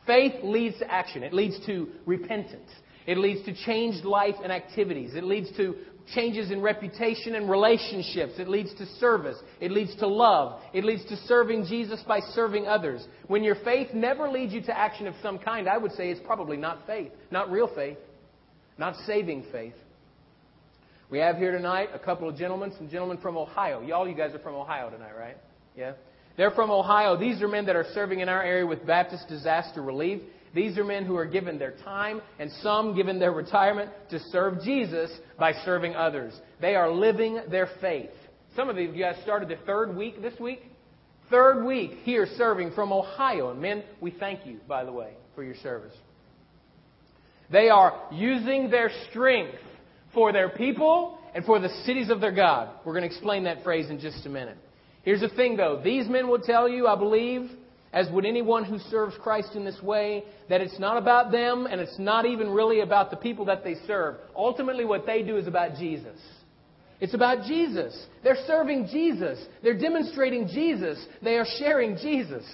Faith 0.07 0.35
leads 0.43 0.79
to 0.79 0.91
action. 0.91 1.23
It 1.23 1.33
leads 1.33 1.65
to 1.67 1.89
repentance. 2.07 2.69
It 3.07 3.19
leads 3.19 3.45
to 3.45 3.55
changed 3.55 4.05
life 4.05 4.35
and 4.43 4.51
activities. 4.51 5.15
It 5.15 5.25
leads 5.25 5.55
to 5.57 5.77
changes 6.15 6.51
in 6.51 6.61
reputation 6.61 7.35
and 7.37 7.49
relationships. 7.49 8.33
It 8.39 8.49
leads 8.49 8.75
to 8.75 8.87
service. 8.99 9.37
It 9.61 9.71
leads 9.71 9.95
to 9.97 10.07
love. 10.07 10.61
It 10.73 10.85
leads 10.85 11.05
to 11.07 11.17
serving 11.17 11.67
Jesus 11.67 12.03
by 12.07 12.21
serving 12.35 12.67
others. 12.67 13.07
When 13.29 13.45
your 13.45 13.55
faith 13.57 13.89
never 13.95 14.29
leads 14.29 14.53
you 14.53 14.63
to 14.63 14.77
action 14.77 15.07
of 15.07 15.15
some 15.23 15.39
kind, 15.39 15.69
I 15.69 15.79
would 15.79 15.93
say 15.93 16.11
it's 16.11 16.21
probably 16.27 16.57
not 16.57 16.87
faith, 16.87 17.13
not 17.31 17.51
real 17.51 17.73
faith, 17.75 17.99
not 18.77 18.97
saving 19.07 19.47
faith. 19.53 19.75
We 21.11 21.19
have 21.19 21.37
here 21.37 21.53
tonight 21.53 21.91
a 21.95 21.99
couple 21.99 22.29
of 22.29 22.37
gentlemen, 22.37 22.73
some 22.77 22.89
gentlemen 22.89 23.19
from 23.19 23.37
Ohio. 23.37 23.83
Y'all, 23.83 24.09
you 24.09 24.15
guys 24.15 24.35
are 24.35 24.39
from 24.39 24.55
Ohio 24.55 24.91
tonight, 24.91 25.17
right? 25.17 25.37
Yeah? 25.77 25.93
They're 26.37 26.51
from 26.51 26.71
Ohio. 26.71 27.17
These 27.17 27.43
are 27.43 27.49
men 27.49 27.67
that 27.67 27.77
are 27.77 27.87
serving 27.93 28.21
in 28.21 28.29
our 28.29 28.43
area 28.43 28.67
with 28.67 28.87
Baptist 28.87 29.29
Disaster 29.29 29.83
Relief. 29.83 30.23
These 30.55 30.79
are 30.79 30.85
men 30.85 31.05
who 31.05 31.17
are 31.17 31.27
given 31.27 31.59
their 31.59 31.73
time 31.85 32.21
and 32.39 32.51
some 32.63 32.97
given 32.97 33.19
their 33.19 33.33
retirement 33.33 33.91
to 34.11 34.19
serve 34.31 34.63
Jesus 34.63 35.11
by 35.39 35.53
serving 35.65 35.95
others. 35.95 36.33
They 36.61 36.75
are 36.75 36.91
living 36.91 37.41
their 37.51 37.69
faith. 37.81 38.11
Some 38.57 38.69
of 38.69 38.77
you 38.77 38.93
guys 38.93 39.17
started 39.23 39.49
the 39.49 39.65
third 39.65 39.97
week 39.97 40.21
this 40.23 40.39
week. 40.41 40.63
Third 41.31 41.65
week 41.65 41.93
here 42.03 42.27
serving 42.37 42.73
from 42.73 42.93
Ohio. 42.93 43.51
And 43.51 43.61
men, 43.61 43.85
we 44.01 44.11
thank 44.11 44.45
you, 44.45 44.59
by 44.67 44.85
the 44.85 44.93
way, 44.93 45.13
for 45.37 45.45
your 45.45 45.55
service. 45.57 45.95
They 47.53 47.69
are 47.69 48.09
using 48.11 48.71
their 48.71 48.91
strength 49.11 49.59
for 50.13 50.33
their 50.33 50.49
people 50.49 51.19
and 51.35 51.45
for 51.45 51.61
the 51.61 51.69
cities 51.85 52.11
of 52.11 52.21
their 52.21 52.33
God. 52.33 52.71
We're 52.85 52.95
going 52.95 53.09
to 53.09 53.15
explain 53.15 53.45
that 53.45 53.63
phrase 53.63 53.91
in 53.91 54.01
just 54.01 54.27
a 54.27 54.29
minute. 54.29 54.57
Here's 55.03 55.21
the 55.21 55.29
thing, 55.31 55.57
though. 55.57 55.81
These 55.83 56.09
men 56.09 56.29
will 56.29 56.41
tell 56.41 56.69
you, 56.69 56.87
I 56.87 56.97
believe, 56.97 57.51
as 57.93 58.09
would 58.11 58.25
anyone 58.25 58.65
who 58.65 58.79
serves 58.79 59.17
Christ 59.23 59.55
in 59.55 59.65
this 59.65 59.81
way, 59.83 60.25
that 60.49 60.61
it's 60.61 60.79
not 60.79 60.97
about 60.97 61.33
them 61.33 61.67
and 61.67 61.81
it's 61.81 61.99
not 61.99 62.27
even 62.27 62.51
really 62.51 62.81
about 62.81 63.11
the 63.11 63.17
people 63.17 63.47
that 63.47 63.65
they 63.65 63.75
serve. 63.87 64.17
Ultimately, 64.37 64.85
what 64.85 65.07
they 65.07 65.23
do 65.23 65.37
is 65.37 65.47
about 65.47 65.77
Jesus. 65.77 66.19
It's 67.01 67.15
about 67.15 67.47
Jesus. 67.47 68.07
They're 68.23 68.45
serving 68.47 68.89
Jesus. 68.93 69.39
They're 69.63 69.79
demonstrating 69.79 70.49
Jesus. 70.49 71.05
They 71.23 71.37
are 71.37 71.47
sharing 71.59 71.97
Jesus. 71.97 72.45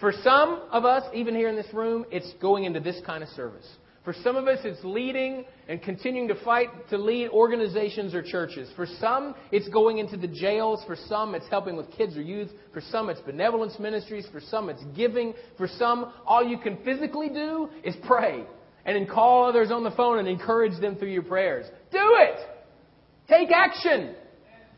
For 0.00 0.12
some 0.24 0.62
of 0.72 0.84
us, 0.84 1.04
even 1.14 1.34
here 1.36 1.48
in 1.48 1.54
this 1.54 1.72
room, 1.72 2.04
it's 2.10 2.32
going 2.42 2.64
into 2.64 2.80
this 2.80 3.00
kind 3.06 3.22
of 3.22 3.28
service. 3.30 3.68
For 4.04 4.12
some 4.24 4.34
of 4.34 4.48
us, 4.48 4.58
it's 4.64 4.82
leading 4.82 5.44
and 5.68 5.80
continuing 5.80 6.26
to 6.28 6.34
fight 6.44 6.68
to 6.90 6.98
lead 6.98 7.28
organizations 7.28 8.14
or 8.14 8.22
churches. 8.22 8.68
For 8.74 8.84
some, 8.84 9.36
it's 9.52 9.68
going 9.68 9.98
into 9.98 10.16
the 10.16 10.26
jails. 10.26 10.82
For 10.88 10.96
some, 11.06 11.36
it's 11.36 11.46
helping 11.48 11.76
with 11.76 11.88
kids 11.92 12.16
or 12.16 12.22
youth. 12.22 12.50
For 12.72 12.80
some, 12.80 13.08
it's 13.10 13.20
benevolence 13.20 13.78
ministries. 13.78 14.26
For 14.32 14.40
some, 14.40 14.68
it's 14.68 14.82
giving. 14.96 15.34
For 15.56 15.68
some, 15.68 16.12
all 16.26 16.44
you 16.44 16.58
can 16.58 16.78
physically 16.84 17.28
do 17.28 17.68
is 17.84 17.94
pray 18.04 18.44
and 18.84 18.96
then 18.96 19.06
call 19.06 19.48
others 19.48 19.70
on 19.70 19.84
the 19.84 19.92
phone 19.92 20.18
and 20.18 20.26
encourage 20.26 20.80
them 20.80 20.96
through 20.96 21.12
your 21.12 21.22
prayers. 21.22 21.66
Do 21.92 22.16
it! 22.18 22.40
Take 23.28 23.50
action! 23.52 24.16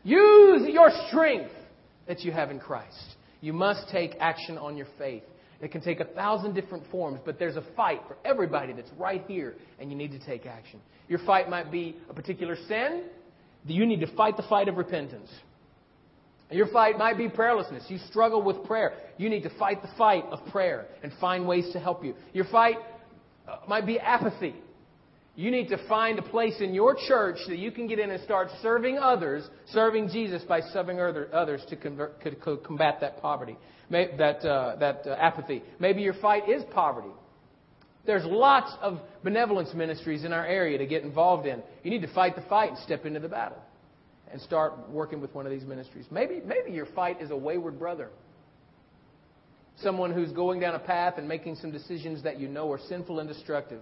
Use 0.03 0.69
your 0.69 0.91
strength 1.07 1.51
that 2.07 2.19
you 2.21 2.31
have 2.31 2.51
in 2.51 2.59
Christ. 2.59 3.15
You 3.41 3.53
must 3.53 3.89
take 3.91 4.11
action 4.19 4.59
on 4.59 4.77
your 4.77 4.87
faith. 4.99 5.23
It 5.65 5.71
can 5.71 5.81
take 5.81 5.99
a 5.99 6.05
thousand 6.05 6.53
different 6.53 6.83
forms, 6.91 7.19
but 7.25 7.39
there's 7.39 7.55
a 7.55 7.63
fight 7.75 7.99
for 8.07 8.17
everybody 8.23 8.71
that's 8.71 8.91
right 8.99 9.23
here, 9.27 9.55
and 9.79 9.89
you 9.89 9.97
need 9.97 10.11
to 10.11 10.19
take 10.19 10.45
action. 10.45 10.79
Your 11.09 11.17
fight 11.25 11.49
might 11.49 11.71
be 11.71 11.97
a 12.07 12.13
particular 12.13 12.55
sin. 12.67 13.05
You 13.65 13.87
need 13.87 13.99
to 14.01 14.15
fight 14.15 14.37
the 14.37 14.43
fight 14.43 14.67
of 14.67 14.77
repentance. 14.77 15.27
Your 16.51 16.67
fight 16.67 16.99
might 16.99 17.17
be 17.17 17.29
prayerlessness. 17.29 17.89
You 17.89 17.97
struggle 18.11 18.43
with 18.43 18.63
prayer. 18.65 18.93
You 19.17 19.27
need 19.27 19.41
to 19.41 19.49
fight 19.57 19.81
the 19.81 19.89
fight 19.97 20.25
of 20.29 20.39
prayer 20.51 20.85
and 21.01 21.11
find 21.19 21.47
ways 21.47 21.73
to 21.73 21.79
help 21.79 22.05
you. 22.05 22.13
Your 22.31 22.45
fight 22.45 22.75
uh, 23.47 23.57
might 23.67 23.87
be 23.87 23.99
apathy. 23.99 24.53
You 25.35 25.51
need 25.51 25.67
to 25.69 25.87
find 25.89 26.17
a 26.17 26.21
place 26.21 26.55
in 26.61 26.73
your 26.73 26.95
church 27.07 27.37
that 27.49 27.57
you 27.57 27.69
can 27.69 27.87
get 27.87 27.99
in 27.99 28.09
and 28.09 28.23
start 28.23 28.47
serving 28.61 28.97
others, 28.97 29.47
serving 29.71 30.09
Jesus 30.09 30.43
by 30.43 30.61
serving 30.61 30.99
others 30.99 31.61
to, 31.69 31.75
convert, 31.75 32.21
to 32.23 32.57
combat 32.65 32.99
that 33.01 33.21
poverty 33.21 33.57
that, 33.91 34.45
uh, 34.45 34.75
that 34.77 35.05
uh, 35.05 35.15
apathy. 35.19 35.61
Maybe 35.79 36.01
your 36.01 36.13
fight 36.15 36.49
is 36.49 36.63
poverty. 36.73 37.09
There's 38.05 38.23
lots 38.23 38.71
of 38.81 38.99
benevolence 39.23 39.73
ministries 39.73 40.23
in 40.23 40.31
our 40.31 40.45
area 40.45 40.77
to 40.77 40.85
get 40.85 41.03
involved 41.03 41.47
in. 41.47 41.61
You 41.83 41.91
need 41.91 42.01
to 42.01 42.13
fight 42.13 42.35
the 42.35 42.43
fight 42.43 42.69
and 42.69 42.79
step 42.79 43.05
into 43.05 43.19
the 43.19 43.29
battle 43.29 43.57
and 44.31 44.41
start 44.41 44.89
working 44.89 45.21
with 45.21 45.33
one 45.33 45.45
of 45.45 45.51
these 45.51 45.63
ministries. 45.63 46.05
Maybe, 46.11 46.41
maybe 46.45 46.71
your 46.71 46.85
fight 46.87 47.21
is 47.21 47.31
a 47.31 47.37
wayward 47.37 47.79
brother. 47.79 48.09
Someone 49.77 50.13
who's 50.13 50.31
going 50.31 50.59
down 50.59 50.75
a 50.75 50.79
path 50.79 51.15
and 51.17 51.27
making 51.27 51.55
some 51.55 51.71
decisions 51.71 52.23
that 52.23 52.39
you 52.39 52.47
know 52.47 52.71
are 52.71 52.79
sinful 52.87 53.19
and 53.19 53.27
destructive. 53.27 53.81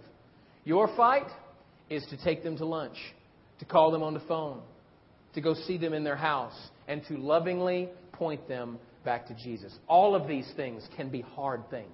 Your 0.64 0.88
fight 0.96 1.28
is 1.90 2.06
to 2.10 2.18
take 2.24 2.44
them 2.44 2.58
to 2.58 2.66
lunch, 2.66 2.98
to 3.60 3.66
call 3.66 3.92
them 3.92 4.04
on 4.04 4.14
the 4.14 4.20
phone, 4.22 4.62
to 5.34 5.42
go 5.42 5.54
see 5.54 5.78
them 5.78 5.94
in 5.94 6.04
their 6.04 6.16
house, 6.16 6.58
and 6.88 7.04
to 7.08 7.18
lovingly 7.18 7.90
point 8.14 8.48
them 8.48 8.80
back 9.04 9.28
to 9.28 9.36
Jesus. 9.36 9.74
All 9.88 10.16
of 10.16 10.28
these 10.28 10.50
things 10.56 10.88
can 10.96 11.10
be 11.10 11.22
hard 11.22 11.70
things. 11.70 11.88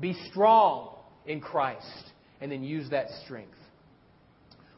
Be 0.00 0.14
strong 0.30 0.96
in 1.26 1.40
Christ 1.40 2.10
and 2.40 2.50
then 2.50 2.62
use 2.62 2.90
that 2.90 3.06
strength. 3.24 3.56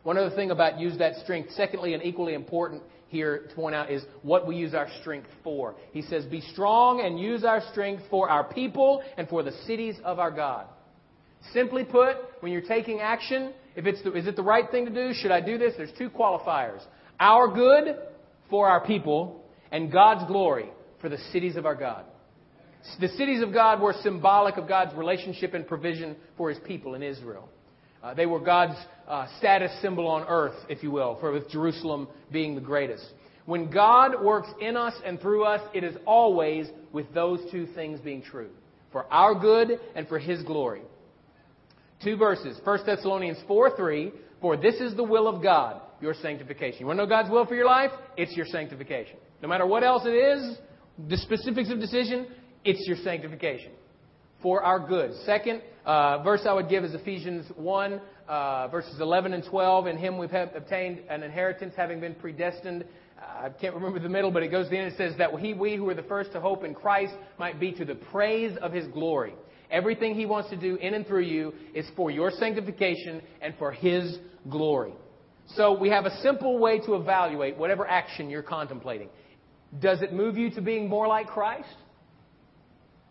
One 0.03 0.19
other 0.19 0.35
thing 0.35 0.51
about 0.51 0.79
use 0.79 0.99
that 0.99 1.17
strength, 1.23 1.51
secondly, 1.53 1.95
and 1.95 2.05
equally 2.05 2.35
important 2.35 2.83
here 3.09 3.47
to 3.49 3.55
point 3.55 3.75
out, 3.75 3.91
is 3.91 4.03
what 4.23 4.47
we 4.47 4.57
use 4.57 4.75
our 4.75 4.89
strength 5.01 5.29
for. 5.43 5.75
He 5.93 6.03
says, 6.03 6.27
Be 6.27 6.43
strong 6.53 7.01
and 7.01 7.19
use 7.19 7.43
our 7.43 7.63
strength 7.71 8.03
for 8.11 8.29
our 8.29 8.45
people 8.45 9.03
and 9.17 9.27
for 9.29 9.43
the 9.43 9.53
cities 9.67 9.97
of 10.05 10.19
our 10.19 10.31
God. 10.31 10.67
Simply 11.53 11.85
put, 11.85 12.17
when 12.41 12.53
you're 12.53 12.63
taking 12.63 13.01
action, 13.01 13.53
if 13.77 13.87
it's 13.87 14.03
the, 14.03 14.13
is 14.15 14.27
it 14.27 14.37
the 14.37 14.43
right 14.43 14.71
thing 14.71 14.87
to 14.87 14.91
do? 14.91 15.13
Should 15.15 15.31
I 15.31 15.41
do 15.41 15.59
this? 15.59 15.75
There's 15.77 15.93
two 15.99 16.11
qualifiers. 16.11 16.81
Our 17.21 17.53
good 17.53 17.97
for 18.51 18.69
our 18.69 18.85
people 18.85 19.45
and 19.71 19.91
God's 19.93 20.27
glory 20.27 20.71
for 21.01 21.09
the 21.09 21.19
cities 21.33 21.57
of 21.57 21.67
our 21.67 21.75
God. 21.75 22.05
The 23.01 23.09
cities 23.09 23.43
of 23.43 23.53
God 23.53 23.81
were 23.81 23.95
symbolic 24.03 24.57
of 24.57 24.69
God's 24.69 24.95
relationship 24.95 25.55
and 25.55 25.67
provision 25.67 26.17
for 26.37 26.51
his 26.51 26.59
people 26.61 26.95
in 26.95 27.03
Israel. 27.03 27.49
Uh, 28.03 28.13
they 28.13 28.27
were 28.27 28.41
God's 28.41 28.77
uh, 29.09 29.27
status 29.39 29.73
symbol 29.81 30.07
on 30.07 30.27
earth, 30.29 30.55
if 30.69 30.83
you 30.83 30.91
will, 30.91 31.17
for 31.21 31.33
with 31.33 31.49
Jerusalem 31.49 32.09
being 32.31 32.55
the 32.55 32.61
greatest. 32.61 33.05
When 33.47 33.71
God 33.71 34.23
works 34.23 34.49
in 34.61 34.77
us 34.77 34.95
and 35.05 35.21
through 35.21 35.45
us, 35.45 35.61
it 35.75 35.85
is 35.85 35.97
always 36.07 36.67
with 36.93 37.13
those 37.15 37.41
two 37.51 37.67
things 37.75 38.01
being 38.01 38.23
true 38.23 38.51
for 38.93 39.13
our 39.13 39.35
good 39.35 39.81
and 39.95 40.07
for 40.07 40.19
his 40.19 40.43
glory. 40.45 40.83
Two 42.05 42.17
verses 42.19 42.61
1 42.63 42.81
Thessalonians 42.85 43.39
4 43.49 43.77
3 43.77 44.13
For 44.43 44.59
this 44.59 44.75
is 44.75 44.95
the 44.95 45.03
will 45.03 45.27
of 45.27 45.43
God, 45.43 45.81
your 46.03 46.13
sanctification. 46.13 46.81
You 46.81 46.87
want 46.87 46.99
to 46.99 47.05
know 47.05 47.09
God's 47.09 47.31
will 47.31 47.47
for 47.47 47.55
your 47.55 47.65
life? 47.65 47.91
It's 48.19 48.37
your 48.37 48.45
sanctification. 48.45 49.17
No 49.41 49.49
matter 49.49 49.67
what 49.67 49.83
else 49.83 50.03
it 50.05 50.11
is, 50.11 50.59
the 51.09 51.17
specifics 51.17 51.71
of 51.71 51.81
decision, 51.81 52.27
it's 52.63 52.87
your 52.87 52.99
sanctification 52.99 53.73
for 54.43 54.63
our 54.63 54.87
good. 54.87 55.13
Second 55.25 55.63
uh, 55.87 56.23
verse 56.23 56.43
I 56.47 56.53
would 56.53 56.69
give 56.69 56.85
is 56.85 56.93
Ephesians 56.93 57.47
1, 57.57 58.01
uh, 58.29 58.69
verses 58.69 59.01
11 59.01 59.33
and 59.33 59.43
12. 59.43 59.87
In 59.87 59.97
him 59.97 60.19
we've 60.19 60.31
obtained 60.31 61.01
an 61.09 61.23
inheritance, 61.23 61.73
having 61.75 62.01
been 62.01 62.15
predestined. 62.15 62.85
I 63.19 63.49
can't 63.49 63.75
remember 63.75 63.99
the 63.99 64.11
middle, 64.11 64.31
but 64.31 64.43
it 64.43 64.49
goes 64.49 64.67
to 64.67 64.71
the 64.71 64.77
end. 64.77 64.93
It 64.93 64.99
says 64.99 65.15
that 65.17 65.31
he, 65.39 65.55
we 65.55 65.77
who 65.77 65.89
are 65.89 65.95
the 65.95 66.03
first 66.03 66.33
to 66.33 66.41
hope 66.41 66.65
in 66.65 66.75
Christ 66.75 67.15
might 67.39 67.59
be 67.59 67.73
to 67.73 67.87
the 67.87 67.95
praise 67.95 68.55
of 68.61 68.73
his 68.73 68.87
glory. 68.89 69.33
Everything 69.71 70.15
he 70.15 70.27
wants 70.27 70.51
to 70.51 70.57
do 70.57 70.77
in 70.77 70.95
and 70.95 71.07
through 71.07 71.23
you 71.23 71.55
is 71.75 71.87
for 71.97 72.11
your 72.11 72.31
sanctification 72.31 73.23
and 73.41 73.55
for 73.59 73.73
his 73.73 74.19
glory. 74.51 74.93
So 75.57 75.79
we 75.79 75.91
have 75.91 76.07
a 76.07 76.17
simple 76.23 76.59
way 76.59 76.79
to 76.81 76.95
evaluate 76.95 77.57
whatever 77.57 77.87
action 77.87 78.31
you're 78.31 78.43
contemplating. 78.43 79.09
Does 79.81 80.03
it 80.03 80.13
move 80.13 80.37
you 80.37 80.51
to 80.51 80.61
being 80.61 80.89
more 80.89 81.07
like 81.07 81.27
Christ? 81.27 81.69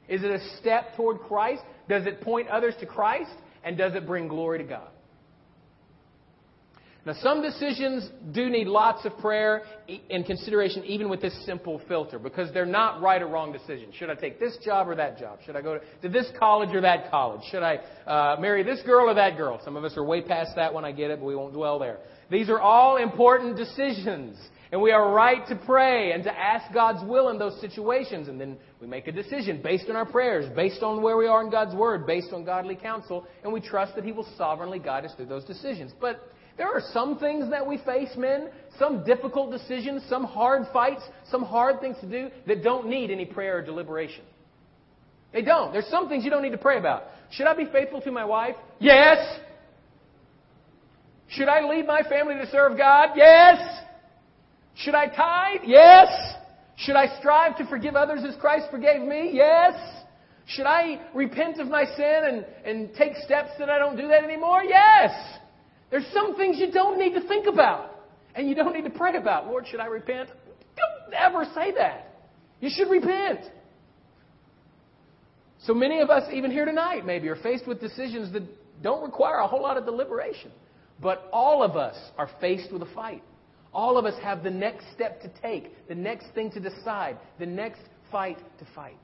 Is 0.08 0.24
it 0.24 0.32
a 0.32 0.58
step 0.60 0.96
toward 0.96 1.20
Christ? 1.22 1.62
Does 1.88 2.06
it 2.06 2.22
point 2.22 2.48
others 2.48 2.74
to 2.80 2.86
Christ? 2.86 3.32
And 3.64 3.78
does 3.78 3.96
it 3.96 4.06
bring 4.06 4.28
glory 4.28 4.58
to 4.60 4.64
God? 4.64 4.90
Now, 7.06 7.14
some 7.22 7.42
decisions 7.42 8.10
do 8.32 8.50
need 8.50 8.68
lots 8.68 9.06
of 9.06 9.18
prayer 9.18 9.64
and 10.10 10.26
consideration, 10.26 10.86
even 10.86 11.10
with 11.10 11.22
this 11.22 11.38
simple 11.46 11.82
filter, 11.86 12.18
because 12.18 12.54
they're 12.54 12.66
not 12.66 13.02
right 13.02 13.22
or 13.22 13.28
wrong 13.28 13.52
decisions. 13.52 13.94
Should 13.96 14.10
I 14.10 14.16
take 14.16 14.40
this 14.40 14.58
job 14.64 14.88
or 14.88 14.96
that 14.96 15.20
job? 15.20 15.40
Should 15.46 15.58
I 15.58 15.62
go 15.62 15.80
to, 16.02 16.10
this 16.10 16.28
college 16.40 16.74
or 16.74 16.80
that 16.80 17.12
college? 17.12 17.42
Should 17.52 17.62
I 17.62 17.80
uh, 18.08 18.38
marry 18.40 18.64
this 18.64 18.82
girl 18.84 19.10
or 19.10 19.16
that 19.16 19.36
girl? 19.36 19.60
Some 19.66 19.76
of 19.76 19.84
us 19.84 19.98
are 19.98 20.04
way 20.04 20.22
past 20.22 20.52
that 20.56 20.74
when 20.74 20.86
I 20.86 20.94
get 20.94 21.12
it, 21.12 21.20
but 21.20 21.26
we 21.26 21.36
won't 21.36 21.54
dwell 21.54 21.78
there. 21.78 22.00
These 22.32 22.50
are 22.50 22.62
all 22.62 22.96
important 22.96 23.58
decisions. 23.58 24.38
And 24.72 24.82
we 24.82 24.92
are 24.92 25.14
right 25.14 25.46
to 25.50 25.56
pray 25.56 26.14
and 26.14 26.24
to 26.24 26.32
ask 26.36 26.74
God's 26.74 27.08
will 27.08 27.30
in 27.30 27.38
those 27.38 27.60
situations. 27.62 28.28
And 28.28 28.42
then 28.42 28.58
we 28.80 28.88
make 28.88 29.08
a 29.08 29.12
decision 29.12 29.62
based 29.62 29.90
on 29.90 29.96
our 29.96 30.06
prayers, 30.06 30.50
based 30.56 30.82
on 30.82 31.04
where 31.04 31.16
we 31.18 31.28
are 31.28 31.44
in 31.44 31.52
God's 31.52 31.76
Word, 31.76 32.08
based 32.08 32.34
on 32.34 32.44
godly 32.44 32.76
counsel, 32.76 33.28
and 33.44 33.54
we 33.54 33.60
trust 33.60 33.94
that 33.96 34.06
He 34.06 34.14
will 34.14 34.28
sovereignly 34.36 34.80
guide 34.80 35.06
us 35.06 35.14
through 35.16 35.28
those 35.28 35.44
decisions. 35.44 35.92
But 36.02 36.28
there 36.58 36.68
are 36.68 36.82
some 36.92 37.18
things 37.18 37.50
that 37.50 37.66
we 37.66 37.78
face, 37.80 38.10
men, 38.16 38.50
some 38.78 39.04
difficult 39.04 39.52
decisions, 39.52 40.04
some 40.08 40.24
hard 40.24 40.64
fights, 40.72 41.02
some 41.30 41.44
hard 41.44 41.80
things 41.80 41.98
to 42.02 42.08
do 42.08 42.30
that 42.48 42.64
don't 42.64 42.88
need 42.88 43.10
any 43.10 43.26
prayer 43.26 43.58
or 43.58 43.62
deliberation. 43.64 44.24
They 45.32 45.42
don't. 45.42 45.72
There's 45.72 45.88
some 45.88 46.10
things 46.10 46.24
you 46.24 46.30
don't 46.30 46.44
need 46.44 46.52
to 46.52 46.60
pray 46.60 46.78
about. 46.78 47.06
Should 47.32 47.48
I 47.48 47.56
be 47.56 47.66
faithful 47.66 48.02
to 48.02 48.12
my 48.12 48.24
wife? 48.24 48.56
Yes. 48.80 49.18
Should 51.30 51.48
I 51.48 51.68
lead 51.68 51.88
my 51.88 52.04
family 52.04 52.36
to 52.36 52.46
serve 52.52 52.78
God? 52.78 53.10
Yes. 53.16 53.58
Should 54.76 54.94
I 54.94 55.08
tithe? 55.08 55.62
Yes. 55.66 56.08
Should 56.76 56.96
I 56.96 57.18
strive 57.20 57.58
to 57.58 57.66
forgive 57.66 57.96
others 57.96 58.24
as 58.28 58.36
Christ 58.40 58.68
forgave 58.70 59.02
me? 59.02 59.32
Yes. 59.34 59.74
Should 60.46 60.68
I 60.68 61.02
repent 61.16 61.60
of 61.60 61.68
my 61.68 61.86
sin 61.86 62.22
and, 62.26 62.46
and 62.66 62.96
take 62.96 63.16
steps 63.18 63.52
that 63.58 63.70
I 63.70 63.80
don't 63.80 63.96
do 63.96 64.08
that 64.10 64.24
anymore? 64.24 64.64
Yes. 64.64 65.12
There's 65.94 66.08
some 66.12 66.36
things 66.36 66.58
you 66.58 66.72
don't 66.72 66.98
need 66.98 67.14
to 67.14 67.22
think 67.28 67.46
about 67.46 67.92
and 68.34 68.50
you 68.50 68.56
don't 68.56 68.74
need 68.74 68.86
to 68.86 68.90
pray 68.90 69.16
about. 69.16 69.46
Lord, 69.46 69.68
should 69.68 69.80
I 69.80 69.86
repent? 69.86 70.28
Don't 70.76 71.14
ever 71.14 71.46
say 71.54 71.72
that. 71.76 72.16
You 72.62 72.72
should 72.74 72.90
repent. 72.90 73.42
So 75.68 75.76
many 75.76 76.00
of 76.00 76.10
us, 76.10 76.24
even 76.34 76.50
here 76.50 76.66
tonight, 76.66 77.06
maybe, 77.06 77.28
are 77.28 77.36
faced 77.36 77.68
with 77.68 77.80
decisions 77.80 78.34
that 78.34 78.42
don't 78.82 79.04
require 79.04 79.38
a 79.38 79.48
whole 79.48 79.62
lot 79.62 79.78
of 79.78 79.86
deliberation. 79.86 80.52
But 81.00 81.30
all 81.32 81.62
of 81.62 81.78
us 81.78 81.96
are 82.18 82.30
faced 82.42 82.74
with 82.74 82.82
a 82.82 82.92
fight. 82.96 83.22
All 83.72 83.96
of 83.96 84.06
us 84.06 84.20
have 84.24 84.42
the 84.42 84.50
next 84.50 84.86
step 84.96 85.22
to 85.22 85.30
take, 85.44 85.88
the 85.88 85.94
next 85.94 86.26
thing 86.34 86.50
to 86.54 86.60
decide, 86.60 87.20
the 87.38 87.46
next 87.46 87.82
fight 88.12 88.40
to 88.58 88.66
fight. 88.74 88.98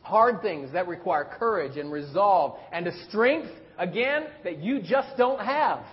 Hard 0.00 0.40
things 0.40 0.72
that 0.72 0.88
require 0.88 1.26
courage 1.38 1.76
and 1.76 1.92
resolve 1.92 2.58
and 2.72 2.86
a 2.86 3.04
strength, 3.04 3.50
again, 3.76 4.28
that 4.44 4.62
you 4.62 4.80
just 4.80 5.08
don't 5.18 5.44
have 5.44 5.84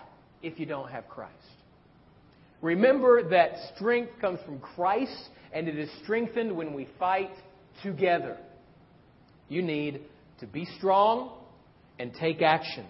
if 0.43 0.59
you 0.59 0.65
don't 0.65 0.89
have 0.91 1.07
Christ. 1.09 1.33
Remember 2.61 3.27
that 3.29 3.51
strength 3.75 4.11
comes 4.21 4.39
from 4.45 4.59
Christ 4.59 5.29
and 5.51 5.67
it 5.67 5.77
is 5.77 5.89
strengthened 6.03 6.55
when 6.55 6.73
we 6.73 6.87
fight 6.99 7.31
together. 7.81 8.37
You 9.49 9.61
need 9.61 10.01
to 10.39 10.47
be 10.47 10.65
strong 10.77 11.31
and 11.99 12.13
take 12.19 12.41
action. 12.41 12.85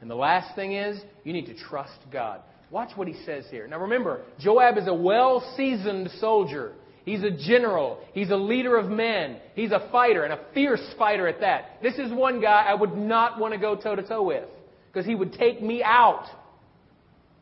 And 0.00 0.10
the 0.10 0.14
last 0.14 0.54
thing 0.54 0.74
is, 0.74 1.00
you 1.24 1.32
need 1.32 1.46
to 1.46 1.54
trust 1.54 1.98
God. 2.12 2.40
Watch 2.70 2.96
what 2.96 3.08
he 3.08 3.14
says 3.24 3.44
here. 3.50 3.66
Now 3.66 3.80
remember, 3.80 4.22
Joab 4.40 4.76
is 4.76 4.88
a 4.88 4.94
well 4.94 5.54
seasoned 5.56 6.10
soldier. 6.20 6.72
He's 7.04 7.22
a 7.22 7.30
general. 7.30 8.00
He's 8.12 8.30
a 8.30 8.36
leader 8.36 8.76
of 8.76 8.90
men. 8.90 9.36
He's 9.54 9.70
a 9.70 9.88
fighter, 9.92 10.24
and 10.24 10.32
a 10.32 10.40
fierce 10.52 10.84
fighter 10.98 11.28
at 11.28 11.40
that. 11.40 11.78
This 11.80 11.94
is 11.94 12.12
one 12.12 12.40
guy 12.40 12.64
I 12.68 12.74
would 12.74 12.96
not 12.96 13.38
want 13.38 13.54
to 13.54 13.60
go 13.60 13.76
toe 13.76 13.94
to 13.94 14.02
toe 14.02 14.24
with 14.24 14.48
because 14.92 15.06
he 15.06 15.14
would 15.14 15.32
take 15.34 15.62
me 15.62 15.84
out. 15.84 16.24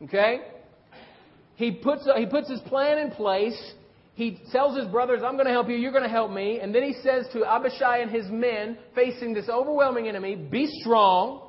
Okay? 0.03 0.41
He 1.55 1.71
puts, 1.71 2.07
he 2.17 2.25
puts 2.25 2.49
his 2.49 2.59
plan 2.61 2.97
in 2.99 3.11
place. 3.11 3.73
He 4.15 4.39
tells 4.51 4.77
his 4.77 4.87
brothers, 4.87 5.21
I'm 5.25 5.33
going 5.33 5.45
to 5.45 5.51
help 5.51 5.67
you, 5.67 5.75
you're 5.75 5.91
going 5.91 6.03
to 6.03 6.09
help 6.09 6.31
me. 6.31 6.59
And 6.59 6.73
then 6.73 6.83
he 6.83 6.93
says 7.01 7.27
to 7.33 7.45
Abishai 7.45 7.99
and 7.99 8.11
his 8.11 8.25
men, 8.27 8.77
facing 8.93 9.33
this 9.33 9.49
overwhelming 9.49 10.07
enemy, 10.07 10.35
Be 10.35 10.67
strong. 10.81 11.41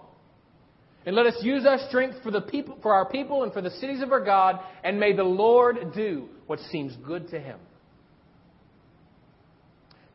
And 1.05 1.15
let 1.15 1.27
us 1.27 1.37
use 1.41 1.65
our 1.65 1.79
strength 1.89 2.17
for, 2.25 2.33
the 2.33 2.41
people, 2.41 2.79
for 2.83 2.93
our 2.93 3.09
people 3.09 3.45
and 3.45 3.53
for 3.53 3.63
the 3.63 3.71
cities 3.71 4.03
of 4.03 4.11
our 4.11 4.25
God, 4.25 4.59
and 4.83 4.99
may 4.99 5.15
the 5.15 5.23
Lord 5.23 5.93
do 5.95 6.29
what 6.49 6.59
seems 6.59 6.97
good 7.07 7.29
to 7.31 7.39
him. 7.39 7.61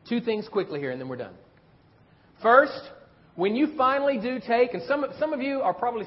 Two 0.06 0.20
things 0.20 0.46
quickly 0.48 0.80
here, 0.80 0.90
and 0.90 1.00
then 1.00 1.08
we're 1.08 1.16
done. 1.16 1.34
First, 2.42 2.78
when 3.36 3.56
you 3.56 3.74
finally 3.78 4.18
do 4.18 4.38
take, 4.46 4.74
and 4.74 4.82
some, 4.86 5.06
some 5.18 5.32
of 5.32 5.40
you 5.40 5.62
are 5.62 5.72
probably, 5.72 6.04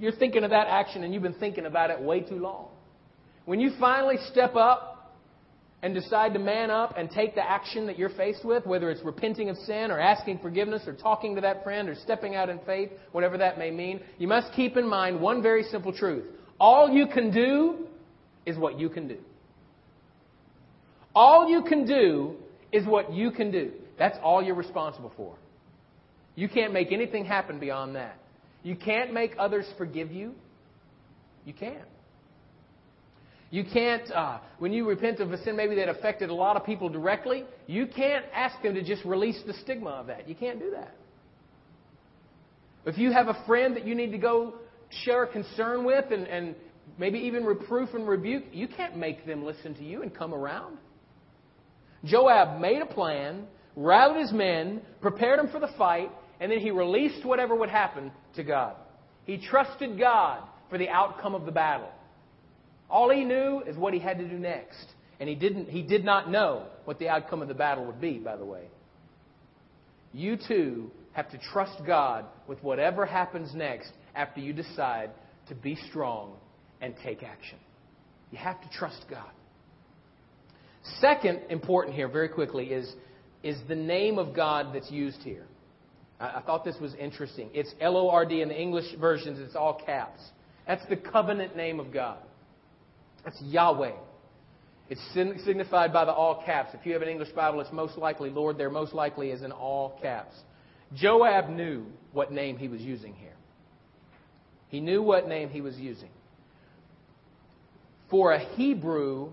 you're 0.00 0.12
thinking 0.12 0.44
of 0.44 0.50
that 0.50 0.66
action 0.68 1.04
and 1.04 1.12
you've 1.12 1.22
been 1.22 1.34
thinking 1.34 1.66
about 1.66 1.90
it 1.90 2.00
way 2.00 2.20
too 2.20 2.36
long. 2.36 2.68
When 3.44 3.60
you 3.60 3.72
finally 3.78 4.16
step 4.30 4.56
up 4.56 4.94
and 5.82 5.94
decide 5.94 6.32
to 6.32 6.38
man 6.38 6.70
up 6.70 6.94
and 6.96 7.10
take 7.10 7.34
the 7.34 7.46
action 7.46 7.86
that 7.86 7.98
you're 7.98 8.08
faced 8.10 8.44
with, 8.44 8.64
whether 8.64 8.90
it's 8.90 9.02
repenting 9.02 9.50
of 9.50 9.56
sin 9.58 9.90
or 9.90 10.00
asking 10.00 10.38
forgiveness 10.38 10.82
or 10.86 10.94
talking 10.94 11.34
to 11.34 11.42
that 11.42 11.62
friend 11.62 11.88
or 11.88 11.94
stepping 11.94 12.34
out 12.34 12.48
in 12.48 12.58
faith, 12.60 12.90
whatever 13.12 13.36
that 13.36 13.58
may 13.58 13.70
mean, 13.70 14.00
you 14.18 14.26
must 14.26 14.52
keep 14.54 14.76
in 14.78 14.88
mind 14.88 15.20
one 15.20 15.42
very 15.42 15.62
simple 15.64 15.92
truth. 15.92 16.24
All 16.58 16.88
you 16.88 17.06
can 17.06 17.30
do 17.30 17.86
is 18.46 18.56
what 18.56 18.80
you 18.80 18.88
can 18.88 19.08
do. 19.08 19.18
All 21.14 21.48
you 21.48 21.62
can 21.62 21.86
do 21.86 22.36
is 22.72 22.86
what 22.86 23.12
you 23.12 23.30
can 23.30 23.50
do. 23.50 23.72
That's 23.98 24.16
all 24.22 24.42
you're 24.42 24.54
responsible 24.54 25.12
for. 25.16 25.36
You 26.34 26.48
can't 26.48 26.72
make 26.72 26.92
anything 26.92 27.24
happen 27.24 27.60
beyond 27.60 27.94
that. 27.96 28.18
You 28.64 28.74
can't 28.74 29.12
make 29.12 29.36
others 29.38 29.66
forgive 29.78 30.10
you. 30.10 30.34
You 31.44 31.52
can't. 31.52 31.86
You 33.50 33.62
can't, 33.62 34.10
uh, 34.10 34.38
when 34.58 34.72
you 34.72 34.88
repent 34.88 35.20
of 35.20 35.30
a 35.32 35.40
sin 35.44 35.54
maybe 35.54 35.76
that 35.76 35.88
affected 35.88 36.30
a 36.30 36.34
lot 36.34 36.56
of 36.56 36.66
people 36.66 36.88
directly, 36.88 37.44
you 37.68 37.86
can't 37.86 38.24
ask 38.34 38.60
them 38.62 38.74
to 38.74 38.82
just 38.82 39.04
release 39.04 39.40
the 39.46 39.52
stigma 39.62 39.90
of 39.90 40.08
that. 40.08 40.28
You 40.28 40.34
can't 40.34 40.58
do 40.58 40.72
that. 40.72 40.96
If 42.86 42.98
you 42.98 43.12
have 43.12 43.28
a 43.28 43.44
friend 43.46 43.76
that 43.76 43.86
you 43.86 43.94
need 43.94 44.10
to 44.10 44.18
go 44.18 44.54
share 45.04 45.26
concern 45.26 45.84
with 45.84 46.10
and, 46.10 46.26
and 46.26 46.54
maybe 46.98 47.18
even 47.18 47.44
reproof 47.44 47.90
and 47.94 48.08
rebuke, 48.08 48.44
you 48.52 48.66
can't 48.66 48.96
make 48.96 49.26
them 49.26 49.44
listen 49.44 49.74
to 49.74 49.84
you 49.84 50.02
and 50.02 50.12
come 50.12 50.34
around. 50.34 50.78
Joab 52.04 52.60
made 52.60 52.82
a 52.82 52.86
plan, 52.86 53.46
rallied 53.76 54.22
his 54.22 54.32
men, 54.32 54.82
prepared 55.00 55.38
them 55.38 55.48
for 55.50 55.60
the 55.60 55.70
fight, 55.78 56.10
and 56.44 56.52
then 56.52 56.60
he 56.60 56.70
released 56.70 57.24
whatever 57.24 57.54
would 57.54 57.70
happen 57.70 58.12
to 58.36 58.42
God. 58.44 58.76
He 59.24 59.38
trusted 59.38 59.98
God 59.98 60.42
for 60.68 60.76
the 60.76 60.90
outcome 60.90 61.34
of 61.34 61.46
the 61.46 61.50
battle. 61.50 61.88
All 62.90 63.08
he 63.08 63.24
knew 63.24 63.62
is 63.66 63.78
what 63.78 63.94
he 63.94 63.98
had 63.98 64.18
to 64.18 64.28
do 64.28 64.38
next. 64.38 64.84
And 65.18 65.26
he, 65.26 65.34
didn't, 65.36 65.70
he 65.70 65.80
did 65.80 66.04
not 66.04 66.30
know 66.30 66.66
what 66.84 66.98
the 66.98 67.08
outcome 67.08 67.40
of 67.40 67.48
the 67.48 67.54
battle 67.54 67.86
would 67.86 67.98
be, 67.98 68.18
by 68.18 68.36
the 68.36 68.44
way. 68.44 68.64
You 70.12 70.36
too 70.36 70.90
have 71.12 71.30
to 71.30 71.38
trust 71.38 71.82
God 71.86 72.26
with 72.46 72.62
whatever 72.62 73.06
happens 73.06 73.54
next 73.54 73.92
after 74.14 74.40
you 74.40 74.52
decide 74.52 75.12
to 75.48 75.54
be 75.54 75.78
strong 75.88 76.34
and 76.82 76.94
take 77.02 77.22
action. 77.22 77.56
You 78.30 78.36
have 78.36 78.60
to 78.60 78.68
trust 78.68 79.02
God. 79.08 79.30
Second, 81.00 81.40
important 81.48 81.96
here, 81.96 82.08
very 82.08 82.28
quickly, 82.28 82.66
is, 82.66 82.92
is 83.42 83.56
the 83.66 83.74
name 83.74 84.18
of 84.18 84.36
God 84.36 84.74
that's 84.74 84.90
used 84.90 85.22
here. 85.22 85.46
I, 86.20 86.38
I 86.38 86.42
thought 86.42 86.64
this 86.64 86.76
was 86.80 86.94
interesting. 86.94 87.50
It's 87.52 87.72
L 87.80 87.96
O 87.96 88.10
R 88.10 88.24
D 88.24 88.42
in 88.42 88.48
the 88.48 88.60
English 88.60 88.94
versions, 89.00 89.38
it's 89.38 89.56
all 89.56 89.80
caps. 89.84 90.20
That's 90.66 90.84
the 90.86 90.96
covenant 90.96 91.56
name 91.56 91.80
of 91.80 91.92
God. 91.92 92.18
That's 93.24 93.40
Yahweh. 93.42 93.92
It's 94.90 95.00
signified 95.44 95.92
by 95.92 96.04
the 96.04 96.12
all 96.12 96.42
caps. 96.44 96.74
If 96.74 96.84
you 96.84 96.92
have 96.92 97.02
an 97.02 97.08
English 97.08 97.30
Bible, 97.30 97.60
it's 97.60 97.72
most 97.72 97.96
likely, 97.96 98.28
Lord, 98.28 98.58
there 98.58 98.70
most 98.70 98.92
likely 98.92 99.30
is 99.30 99.42
in 99.42 99.50
all 99.50 99.98
caps. 100.02 100.34
Joab 100.94 101.48
knew 101.48 101.86
what 102.12 102.32
name 102.32 102.58
he 102.58 102.68
was 102.68 102.82
using 102.82 103.14
here. 103.14 103.32
He 104.68 104.80
knew 104.80 105.02
what 105.02 105.26
name 105.26 105.48
he 105.48 105.62
was 105.62 105.76
using. 105.76 106.10
For 108.10 108.32
a 108.32 108.38
Hebrew, 108.38 109.32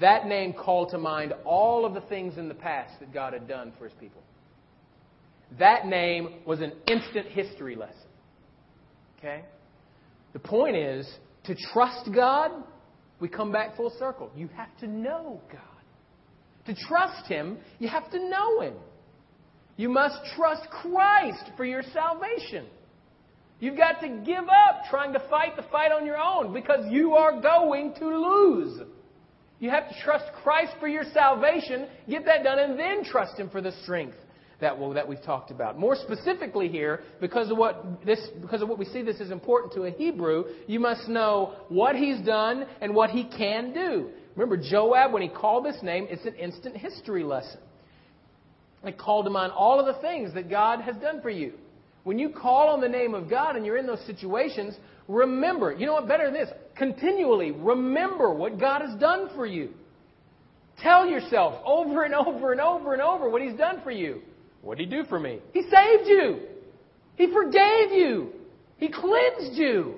that 0.00 0.26
name 0.26 0.52
called 0.52 0.90
to 0.90 0.98
mind 0.98 1.32
all 1.44 1.86
of 1.86 1.94
the 1.94 2.00
things 2.02 2.36
in 2.36 2.48
the 2.48 2.54
past 2.54 2.98
that 2.98 3.12
God 3.12 3.32
had 3.32 3.46
done 3.46 3.72
for 3.78 3.84
his 3.84 3.94
people. 4.00 4.22
That 5.58 5.86
name 5.86 6.40
was 6.44 6.60
an 6.60 6.72
instant 6.86 7.26
history 7.28 7.74
lesson. 7.74 7.96
Okay? 9.18 9.44
The 10.32 10.38
point 10.38 10.76
is 10.76 11.08
to 11.44 11.54
trust 11.72 12.10
God 12.14 12.52
we 13.20 13.28
come 13.28 13.50
back 13.50 13.76
full 13.76 13.92
circle. 13.98 14.30
You 14.36 14.48
have 14.56 14.76
to 14.78 14.86
know 14.86 15.40
God. 15.50 15.60
To 16.66 16.74
trust 16.86 17.26
Him, 17.26 17.58
you 17.78 17.88
have 17.88 18.10
to 18.10 18.28
know 18.28 18.60
Him. 18.60 18.74
You 19.76 19.88
must 19.88 20.16
trust 20.36 20.68
Christ 20.70 21.50
for 21.56 21.64
your 21.64 21.82
salvation. 21.92 22.66
You've 23.60 23.76
got 23.76 24.00
to 24.00 24.08
give 24.24 24.44
up 24.44 24.82
trying 24.88 25.12
to 25.14 25.20
fight 25.28 25.56
the 25.56 25.64
fight 25.70 25.90
on 25.90 26.06
your 26.06 26.18
own 26.18 26.52
because 26.52 26.86
you 26.90 27.14
are 27.14 27.40
going 27.40 27.94
to 27.98 28.06
lose. 28.06 28.80
You 29.58 29.70
have 29.70 29.88
to 29.88 29.94
trust 30.04 30.26
Christ 30.44 30.74
for 30.78 30.86
your 30.86 31.04
salvation, 31.12 31.88
get 32.08 32.24
that 32.26 32.44
done, 32.44 32.60
and 32.60 32.78
then 32.78 33.02
trust 33.02 33.36
Him 33.36 33.50
for 33.50 33.60
the 33.60 33.72
strength 33.82 34.16
that, 34.60 34.76
will, 34.76 34.92
that 34.94 35.06
we've 35.06 35.22
talked 35.22 35.50
about. 35.50 35.78
More 35.78 35.96
specifically 35.96 36.68
here, 36.68 37.02
because 37.20 37.50
of, 37.50 37.56
what 37.56 38.04
this, 38.04 38.20
because 38.40 38.60
of 38.60 38.68
what 38.68 38.78
we 38.78 38.84
see 38.86 39.02
this 39.02 39.20
is 39.20 39.30
important 39.30 39.72
to 39.74 39.84
a 39.84 39.90
Hebrew, 39.90 40.44
you 40.66 40.80
must 40.80 41.08
know 41.08 41.54
what 41.68 41.94
he's 41.94 42.20
done 42.20 42.66
and 42.80 42.94
what 42.94 43.10
he 43.10 43.24
can 43.24 43.72
do. 43.72 44.10
Remember, 44.34 44.56
Joab, 44.56 45.12
when 45.12 45.22
he 45.22 45.28
called 45.28 45.64
this 45.64 45.82
name, 45.82 46.06
it's 46.10 46.24
an 46.24 46.34
instant 46.34 46.76
history 46.76 47.22
lesson. 47.22 47.60
It 48.84 48.98
called 48.98 49.26
to 49.26 49.30
mind 49.30 49.52
all 49.52 49.80
of 49.80 49.86
the 49.86 50.00
things 50.00 50.34
that 50.34 50.48
God 50.48 50.80
has 50.80 50.96
done 50.96 51.20
for 51.20 51.30
you. 51.30 51.54
When 52.04 52.18
you 52.18 52.30
call 52.30 52.68
on 52.68 52.80
the 52.80 52.88
name 52.88 53.14
of 53.14 53.28
God 53.28 53.56
and 53.56 53.66
you're 53.66 53.76
in 53.76 53.86
those 53.86 54.04
situations, 54.06 54.74
remember, 55.08 55.72
you 55.72 55.86
know 55.86 55.94
what, 55.94 56.08
better 56.08 56.24
than 56.26 56.34
this, 56.34 56.48
continually 56.76 57.50
remember 57.50 58.32
what 58.32 58.58
God 58.58 58.82
has 58.82 58.98
done 58.98 59.30
for 59.34 59.46
you. 59.46 59.70
Tell 60.82 61.06
yourself 61.06 61.60
over 61.66 62.04
and 62.04 62.14
over 62.14 62.52
and 62.52 62.60
over 62.60 62.92
and 62.92 63.02
over 63.02 63.28
what 63.28 63.42
He's 63.42 63.56
done 63.58 63.80
for 63.82 63.90
you. 63.90 64.22
What 64.62 64.78
did 64.78 64.90
He 64.90 64.96
do 64.96 65.04
for 65.08 65.18
me? 65.18 65.40
He 65.52 65.62
saved 65.62 66.06
you. 66.06 66.40
He 67.16 67.32
forgave 67.32 67.92
you. 67.92 68.30
He 68.78 68.88
cleansed 68.88 69.54
you. 69.54 69.94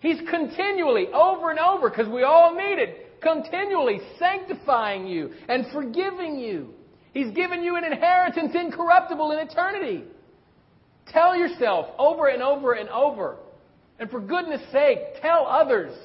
He's 0.00 0.20
continually, 0.28 1.06
over 1.08 1.50
and 1.50 1.58
over, 1.58 1.88
because 1.88 2.08
we 2.08 2.22
all 2.22 2.54
need 2.54 2.78
it, 2.78 3.20
continually 3.22 4.00
sanctifying 4.18 5.06
you 5.06 5.32
and 5.48 5.66
forgiving 5.72 6.38
you. 6.38 6.74
He's 7.12 7.32
given 7.34 7.62
you 7.62 7.76
an 7.76 7.84
inheritance 7.84 8.52
incorruptible 8.54 9.32
in 9.32 9.38
eternity. 9.38 10.04
Tell 11.12 11.34
yourself 11.34 11.86
over 11.98 12.28
and 12.28 12.42
over 12.42 12.74
and 12.74 12.88
over. 12.88 13.36
And 13.98 14.10
for 14.10 14.20
goodness 14.20 14.60
sake, 14.70 14.98
tell 15.22 15.46
others. 15.46 15.96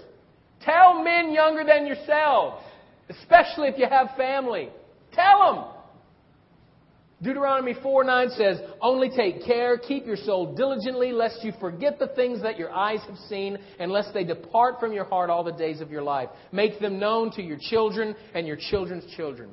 Tell 0.64 1.04
men 1.04 1.34
younger 1.34 1.64
than 1.66 1.86
yourselves, 1.86 2.64
especially 3.10 3.68
if 3.68 3.78
you 3.78 3.88
have 3.90 4.12
family. 4.16 4.70
Tell 5.14 5.54
them. 5.54 5.66
Deuteronomy 7.22 7.76
4 7.84 8.04
9 8.04 8.30
says, 8.32 8.60
Only 8.82 9.10
take 9.10 9.46
care, 9.46 9.78
keep 9.78 10.08
your 10.08 10.16
soul 10.16 10.56
diligently, 10.56 11.12
lest 11.12 11.44
you 11.44 11.54
forget 11.60 12.00
the 12.00 12.08
things 12.08 12.42
that 12.42 12.58
your 12.58 12.72
eyes 12.72 13.00
have 13.08 13.18
seen, 13.30 13.60
and 13.80 13.92
lest 13.92 14.14
they 14.14 14.24
depart 14.24 14.80
from 14.80 14.92
your 14.92 15.06
heart 15.06 15.30
all 15.30 15.44
the 15.44 15.52
days 15.52 15.82
of 15.82 15.92
your 15.92 16.02
life. 16.02 16.30
Make 16.52 16.80
them 16.80 17.00
known 17.00 17.32
to 17.34 17.44
your 17.44 17.58
children 17.60 18.16
and 18.34 18.48
your 18.48 18.58
children's 18.58 19.06
children. 19.16 19.52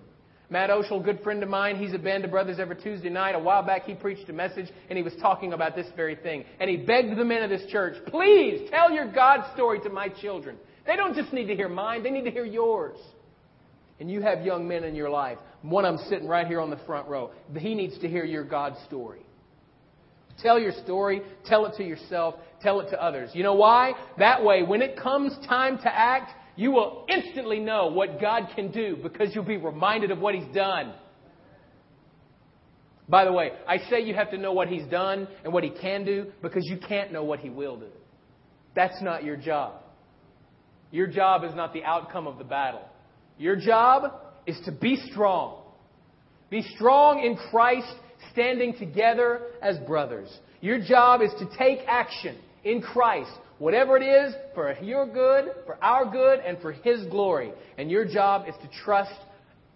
Matt 0.50 0.70
Oshel, 0.70 1.04
good 1.04 1.20
friend 1.20 1.42
of 1.42 1.50
mine, 1.50 1.76
he's 1.76 1.92
at 1.92 2.02
Band 2.02 2.24
of 2.24 2.30
Brothers 2.30 2.58
every 2.58 2.76
Tuesday 2.76 3.10
night. 3.10 3.34
A 3.34 3.38
while 3.38 3.62
back, 3.62 3.84
he 3.84 3.92
preached 3.92 4.30
a 4.30 4.32
message 4.32 4.70
and 4.88 4.96
he 4.96 5.02
was 5.02 5.12
talking 5.20 5.52
about 5.52 5.76
this 5.76 5.86
very 5.94 6.16
thing. 6.16 6.44
And 6.58 6.70
he 6.70 6.78
begged 6.78 7.18
the 7.18 7.24
men 7.24 7.42
of 7.42 7.50
this 7.50 7.70
church, 7.70 7.96
please 8.06 8.66
tell 8.70 8.90
your 8.90 9.12
God 9.12 9.44
story 9.52 9.78
to 9.80 9.90
my 9.90 10.08
children. 10.08 10.56
They 10.86 10.96
don't 10.96 11.14
just 11.14 11.34
need 11.34 11.48
to 11.48 11.54
hear 11.54 11.68
mine, 11.68 12.02
they 12.02 12.10
need 12.10 12.24
to 12.24 12.30
hear 12.30 12.46
yours. 12.46 12.96
And 14.00 14.10
you 14.10 14.20
have 14.20 14.42
young 14.42 14.68
men 14.68 14.84
in 14.84 14.94
your 14.94 15.10
life. 15.10 15.38
One 15.62 15.84
of 15.84 15.96
them 15.96 16.06
sitting 16.08 16.28
right 16.28 16.46
here 16.46 16.60
on 16.60 16.70
the 16.70 16.78
front 16.86 17.08
row. 17.08 17.32
He 17.56 17.74
needs 17.74 17.98
to 17.98 18.08
hear 18.08 18.24
your 18.24 18.44
God 18.44 18.76
story. 18.86 19.22
Tell 20.42 20.58
your 20.58 20.72
story, 20.84 21.22
tell 21.46 21.66
it 21.66 21.76
to 21.78 21.84
yourself, 21.84 22.36
tell 22.62 22.80
it 22.80 22.90
to 22.90 23.02
others. 23.02 23.30
You 23.34 23.42
know 23.42 23.54
why? 23.54 23.92
That 24.18 24.44
way, 24.44 24.62
when 24.62 24.82
it 24.82 24.96
comes 24.96 25.32
time 25.48 25.78
to 25.78 25.88
act, 25.92 26.30
you 26.54 26.70
will 26.70 27.06
instantly 27.08 27.58
know 27.58 27.88
what 27.88 28.20
God 28.20 28.48
can 28.54 28.70
do 28.70 28.96
because 29.02 29.34
you'll 29.34 29.44
be 29.44 29.56
reminded 29.56 30.10
of 30.10 30.20
what 30.20 30.34
He's 30.34 30.54
done. 30.54 30.92
By 33.08 33.24
the 33.24 33.32
way, 33.32 33.52
I 33.66 33.78
say 33.90 34.02
you 34.02 34.14
have 34.14 34.30
to 34.30 34.38
know 34.38 34.52
what 34.52 34.68
He's 34.68 34.86
done 34.86 35.26
and 35.42 35.52
what 35.52 35.64
He 35.64 35.70
can 35.70 36.04
do 36.04 36.26
because 36.42 36.64
you 36.66 36.76
can't 36.76 37.12
know 37.12 37.24
what 37.24 37.40
He 37.40 37.50
will 37.50 37.76
do. 37.76 37.88
That's 38.74 39.00
not 39.02 39.24
your 39.24 39.36
job. 39.36 39.74
Your 40.90 41.06
job 41.06 41.42
is 41.42 41.54
not 41.54 41.72
the 41.72 41.84
outcome 41.84 42.26
of 42.26 42.38
the 42.38 42.44
battle. 42.44 42.82
Your 43.38 43.56
job 43.56 44.12
is 44.46 44.58
to 44.64 44.72
be 44.72 44.96
strong. 45.10 45.62
Be 46.50 46.62
strong 46.74 47.20
in 47.20 47.36
Christ, 47.50 47.94
standing 48.32 48.76
together 48.78 49.42
as 49.62 49.78
brothers. 49.78 50.28
Your 50.60 50.80
job 50.80 51.22
is 51.22 51.30
to 51.38 51.48
take 51.56 51.80
action 51.86 52.36
in 52.64 52.82
Christ 52.82 53.30
Whatever 53.58 53.96
it 53.96 54.04
is, 54.04 54.34
for 54.54 54.72
your 54.80 55.04
good, 55.06 55.52
for 55.66 55.82
our 55.82 56.06
good, 56.06 56.38
and 56.40 56.58
for 56.60 56.72
His 56.72 57.04
glory. 57.06 57.52
And 57.76 57.90
your 57.90 58.04
job 58.04 58.48
is 58.48 58.54
to 58.62 58.68
trust 58.84 59.14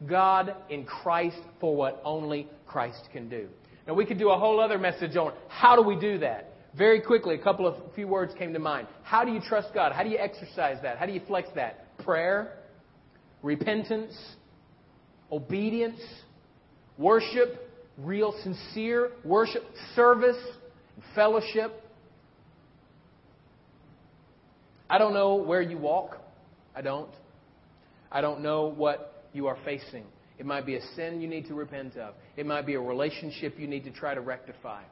God 0.08 0.54
in 0.70 0.84
Christ 0.84 1.40
for 1.60 1.74
what 1.74 2.00
only 2.04 2.48
Christ 2.66 3.08
can 3.12 3.28
do. 3.28 3.48
Now, 3.86 3.94
we 3.94 4.06
could 4.06 4.18
do 4.18 4.30
a 4.30 4.38
whole 4.38 4.60
other 4.60 4.78
message 4.78 5.16
on 5.16 5.32
how 5.48 5.74
do 5.74 5.82
we 5.82 5.98
do 5.98 6.18
that. 6.18 6.50
Very 6.78 7.00
quickly, 7.00 7.34
a 7.34 7.42
couple 7.42 7.66
of 7.66 7.74
few 7.94 8.06
words 8.06 8.32
came 8.38 8.52
to 8.52 8.60
mind. 8.60 8.86
How 9.02 9.24
do 9.24 9.32
you 9.32 9.40
trust 9.40 9.74
God? 9.74 9.92
How 9.92 10.04
do 10.04 10.08
you 10.08 10.18
exercise 10.18 10.78
that? 10.82 10.96
How 10.96 11.04
do 11.04 11.12
you 11.12 11.20
flex 11.26 11.48
that? 11.56 11.98
Prayer, 11.98 12.52
repentance, 13.42 14.16
obedience, 15.30 16.00
worship, 16.98 17.70
real 17.98 18.34
sincere 18.42 19.10
worship, 19.24 19.62
service, 19.94 20.36
fellowship, 21.14 21.82
I 24.92 24.98
don't 24.98 25.14
know 25.14 25.36
where 25.36 25.62
you 25.62 25.78
walk. 25.78 26.18
I 26.76 26.82
don't. 26.82 27.08
I 28.10 28.20
don't 28.20 28.42
know 28.42 28.66
what 28.66 29.24
you 29.32 29.46
are 29.46 29.56
facing. 29.64 30.04
It 30.38 30.44
might 30.44 30.66
be 30.66 30.76
a 30.76 30.82
sin 30.94 31.22
you 31.22 31.28
need 31.28 31.46
to 31.46 31.54
repent 31.54 31.96
of. 31.96 32.12
It 32.36 32.44
might 32.44 32.66
be 32.66 32.74
a 32.74 32.80
relationship 32.80 33.54
you 33.58 33.66
need 33.66 33.84
to 33.84 33.90
try 33.90 34.14
to 34.14 34.20
rectify. 34.20 34.82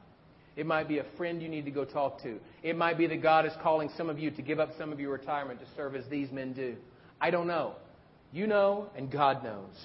It 0.55 0.65
might 0.65 0.87
be 0.87 0.97
a 0.97 1.05
friend 1.17 1.39
you 1.39 1.47
need 1.47 1.65
to 1.65 1.71
go 1.71 1.85
talk 1.85 2.19
to. 2.23 2.39
It 2.63 2.75
might 2.75 2.97
be 2.97 3.05
that 3.07 3.21
God 3.21 3.45
is 3.45 3.51
calling 3.61 3.91
some 3.95 4.09
of 4.09 4.17
you 4.17 4.31
to 4.31 4.41
give 4.41 4.59
up 4.59 4.69
some 4.75 4.91
of 4.91 4.99
your 4.99 5.11
retirement 5.11 5.59
to 5.59 5.67
serve 5.75 5.95
as 5.95 6.03
these 6.09 6.31
men 6.31 6.53
do. 6.53 6.75
I 7.19 7.29
don't 7.29 7.45
know. 7.45 7.75
You 8.31 8.47
know, 8.47 8.89
and 8.95 9.11
God 9.11 9.43
knows. 9.43 9.75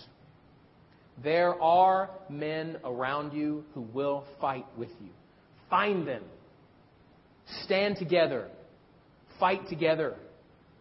There 1.23 1.61
are 1.61 2.11
men 2.29 2.77
around 2.85 3.33
you 3.33 3.65
who 3.75 3.81
will 3.81 4.25
fight 4.41 4.67
with 4.77 4.91
you. 5.01 5.11
Find 5.71 6.07
them. 6.07 6.23
Stand 7.65 7.97
together. 7.97 8.49
Fight 9.41 9.69
together. 9.69 10.15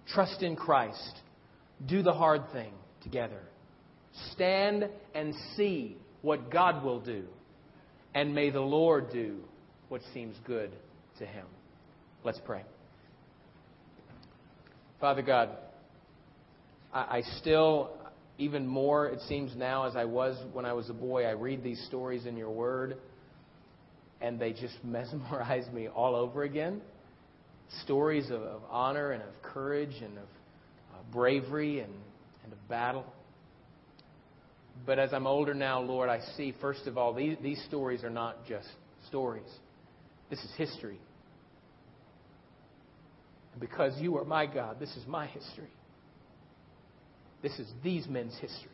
Trust 0.07 0.43
in 0.43 0.55
Christ. 0.55 1.19
Do 1.85 2.03
the 2.03 2.13
hard 2.13 2.51
thing 2.51 2.73
together. 3.03 3.41
Stand 4.31 4.89
and 5.13 5.33
see 5.55 5.97
what 6.21 6.51
God 6.51 6.83
will 6.83 6.99
do. 6.99 7.23
And 8.13 8.33
may 8.33 8.49
the 8.49 8.61
Lord 8.61 9.11
do 9.11 9.39
what 9.89 10.01
seems 10.13 10.35
good 10.45 10.71
to 11.19 11.25
him. 11.25 11.45
Let's 12.23 12.39
pray. 12.45 12.63
Father 14.99 15.21
God, 15.21 15.49
I, 16.95 17.17
I 17.17 17.21
still, 17.39 17.91
even 18.39 18.65
more, 18.65 19.07
it 19.07 19.19
seems 19.27 19.55
now, 19.55 19.85
as 19.85 19.95
I 19.95 20.05
was 20.05 20.35
when 20.53 20.65
I 20.65 20.73
was 20.73 20.89
a 20.89 20.93
boy, 20.93 21.25
I 21.25 21.31
read 21.31 21.63
these 21.63 21.85
stories 21.85 22.25
in 22.25 22.35
your 22.35 22.49
word, 22.49 22.97
and 24.21 24.39
they 24.39 24.53
just 24.53 24.75
mesmerize 24.83 25.71
me 25.71 25.87
all 25.87 26.15
over 26.15 26.41
again 26.41 26.81
stories 27.83 28.29
of, 28.29 28.41
of 28.41 28.61
honor 28.69 29.11
and 29.11 29.23
of 29.23 29.41
courage 29.41 29.95
and 30.01 30.17
of 30.17 30.23
uh, 30.23 30.97
bravery 31.11 31.79
and, 31.79 31.93
and 32.43 32.53
of 32.53 32.67
battle. 32.69 33.05
But 34.85 34.99
as 34.99 35.13
I'm 35.13 35.25
older 35.25 35.53
now, 35.53 35.81
Lord, 35.81 36.09
I 36.09 36.19
see, 36.37 36.53
first 36.61 36.85
of 36.85 36.97
all, 36.97 37.13
these, 37.13 37.37
these 37.41 37.63
stories 37.67 38.03
are 38.03 38.09
not 38.09 38.45
just 38.45 38.67
stories. 39.07 39.49
This 40.29 40.39
is 40.39 40.51
history. 40.57 40.99
And 43.53 43.61
because 43.61 43.93
you 43.99 44.17
are 44.17 44.25
my 44.25 44.45
God, 44.45 44.79
this 44.79 44.95
is 44.95 45.07
my 45.07 45.27
history. 45.27 45.69
This 47.45 47.59
is 47.59 47.71
these 47.83 48.07
men's 48.07 48.33
history. 48.39 48.71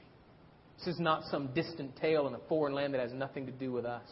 This 0.78 0.94
is 0.94 1.00
not 1.02 1.26
some 1.26 1.48
distant 1.54 1.94
tale 1.98 2.26
in 2.30 2.34
a 2.34 2.40
foreign 2.48 2.74
land 2.74 2.94
that 2.94 3.02
has 3.02 3.12
nothing 3.12 3.46
to 3.48 3.52
do 3.52 3.70
with 3.70 3.84
us. 3.84 4.08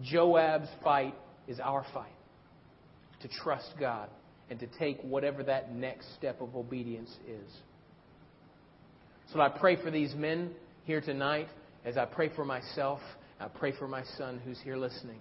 Joab's 0.00 0.68
fight 0.84 1.16
is 1.48 1.58
our 1.58 1.84
fight 1.92 2.12
to 3.22 3.26
trust 3.42 3.72
God 3.80 4.08
and 4.48 4.60
to 4.60 4.68
take 4.78 5.02
whatever 5.02 5.42
that 5.42 5.74
next 5.74 6.14
step 6.14 6.40
of 6.40 6.54
obedience 6.54 7.10
is. 7.26 7.52
So 9.32 9.40
I 9.40 9.48
pray 9.48 9.74
for 9.74 9.90
these 9.90 10.14
men 10.14 10.52
here 10.84 11.00
tonight 11.00 11.48
as 11.84 11.96
I 11.96 12.04
pray 12.04 12.30
for 12.36 12.44
myself. 12.44 13.00
I 13.40 13.48
pray 13.48 13.72
for 13.76 13.88
my 13.88 14.04
son 14.16 14.40
who's 14.44 14.60
here 14.62 14.76
listening. 14.76 15.18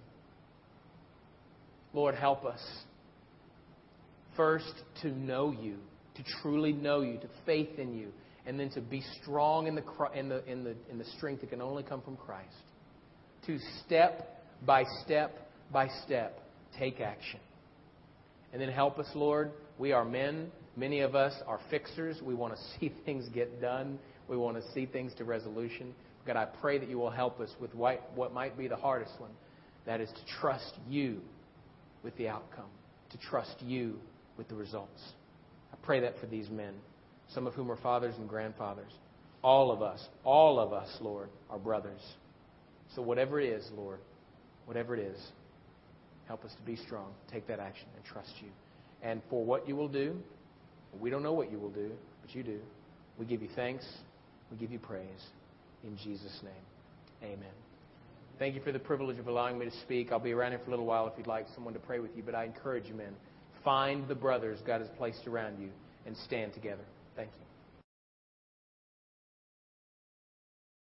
Lord, 1.91 2.13
help 2.13 2.45
us 2.45 2.61
first 4.37 4.75
to 5.01 5.09
know 5.09 5.51
you, 5.59 5.77
to 6.17 6.23
truly 6.43 6.71
know 6.71 7.01
you, 7.01 7.17
to 7.17 7.29
faith 7.47 7.79
in 7.79 7.95
you, 7.97 8.09
and 8.45 8.59
then 8.59 8.69
to 8.71 8.81
be 8.81 9.03
strong 9.21 9.67
in 9.67 9.75
the, 9.75 9.83
in 10.15 10.29
the, 10.29 10.45
in 10.51 10.63
the, 10.63 10.75
in 10.89 10.97
the 10.97 11.05
strength 11.17 11.41
that 11.41 11.49
can 11.49 11.61
only 11.61 11.83
come 11.83 12.01
from 12.01 12.17
Christ. 12.17 12.55
To 13.47 13.57
step 13.85 14.43
by 14.65 14.83
step 15.03 15.49
by 15.71 15.87
step 16.05 16.41
take 16.77 16.99
action. 16.99 17.39
And 18.51 18.61
then 18.61 18.69
help 18.69 18.99
us, 18.99 19.07
Lord. 19.13 19.51
We 19.77 19.91
are 19.91 20.03
men. 20.03 20.51
Many 20.75 21.01
of 21.01 21.15
us 21.15 21.33
are 21.47 21.59
fixers. 21.69 22.21
We 22.21 22.33
want 22.33 22.55
to 22.55 22.59
see 22.79 22.91
things 23.05 23.27
get 23.33 23.61
done. 23.61 23.99
We 24.27 24.37
want 24.37 24.57
to 24.57 24.71
see 24.73 24.85
things 24.85 25.13
to 25.17 25.23
resolution. 25.23 25.93
God, 26.25 26.35
I 26.35 26.45
pray 26.45 26.77
that 26.77 26.89
you 26.89 26.97
will 26.97 27.09
help 27.09 27.39
us 27.39 27.49
with 27.59 27.73
what 27.73 28.33
might 28.33 28.57
be 28.57 28.67
the 28.67 28.75
hardest 28.75 29.13
one. 29.19 29.31
That 29.85 30.01
is 30.01 30.09
to 30.09 30.39
trust 30.39 30.73
you 30.87 31.21
with 32.03 32.15
the 32.17 32.29
outcome. 32.29 32.69
to 33.11 33.17
trust 33.17 33.55
you 33.61 33.95
with 34.37 34.47
the 34.49 34.55
results. 34.55 35.01
I 35.73 35.77
pray 35.83 35.99
that 36.01 36.19
for 36.19 36.27
these 36.27 36.47
men, 36.49 36.75
some 37.33 37.47
of 37.47 37.53
whom 37.53 37.71
are 37.71 37.77
fathers 37.77 38.15
and 38.17 38.27
grandfathers. 38.27 38.91
All 39.43 39.71
of 39.71 39.81
us, 39.81 40.03
all 40.23 40.59
of 40.59 40.73
us, 40.73 40.89
Lord, 40.99 41.29
are 41.49 41.59
brothers. 41.59 42.01
So 42.95 43.01
whatever 43.01 43.39
it 43.39 43.47
is, 43.49 43.69
Lord, 43.75 43.99
whatever 44.65 44.95
it 44.95 45.01
is, 45.01 45.17
help 46.27 46.43
us 46.43 46.51
to 46.55 46.61
be 46.63 46.75
strong, 46.75 47.13
take 47.31 47.47
that 47.47 47.59
action, 47.59 47.87
and 47.95 48.03
trust 48.03 48.33
you. 48.41 48.49
And 49.01 49.21
for 49.29 49.45
what 49.45 49.67
you 49.67 49.75
will 49.75 49.87
do, 49.87 50.17
we 50.99 51.09
don't 51.09 51.23
know 51.23 51.33
what 51.33 51.51
you 51.51 51.59
will 51.59 51.69
do, 51.69 51.91
but 52.21 52.35
you 52.35 52.43
do. 52.43 52.59
We 53.17 53.25
give 53.25 53.41
you 53.41 53.49
thanks. 53.55 53.85
We 54.51 54.57
give 54.57 54.71
you 54.71 54.79
praise. 54.79 55.27
In 55.83 55.95
Jesus' 55.97 56.39
name, 56.43 57.31
amen. 57.31 57.53
Thank 58.37 58.55
you 58.55 58.61
for 58.61 58.71
the 58.71 58.79
privilege 58.79 59.19
of 59.19 59.27
allowing 59.27 59.57
me 59.57 59.65
to 59.65 59.77
speak. 59.81 60.11
I'll 60.11 60.19
be 60.19 60.31
around 60.31 60.51
here 60.51 60.59
for 60.59 60.67
a 60.67 60.71
little 60.71 60.85
while 60.85 61.07
if 61.07 61.13
you'd 61.17 61.27
like 61.27 61.45
someone 61.53 61.73
to 61.73 61.79
pray 61.79 61.99
with 61.99 62.11
you, 62.15 62.23
but 62.23 62.35
I 62.35 62.45
encourage 62.45 62.85
you, 62.87 62.95
men, 62.95 63.13
find 63.63 64.07
the 64.07 64.15
brothers 64.15 64.59
God 64.65 64.81
has 64.81 64.89
placed 64.97 65.27
around 65.27 65.61
you 65.61 65.69
and 66.05 66.15
stand 66.17 66.53
together. 66.53 66.83
Thank 67.19 67.31
you. 67.37 67.48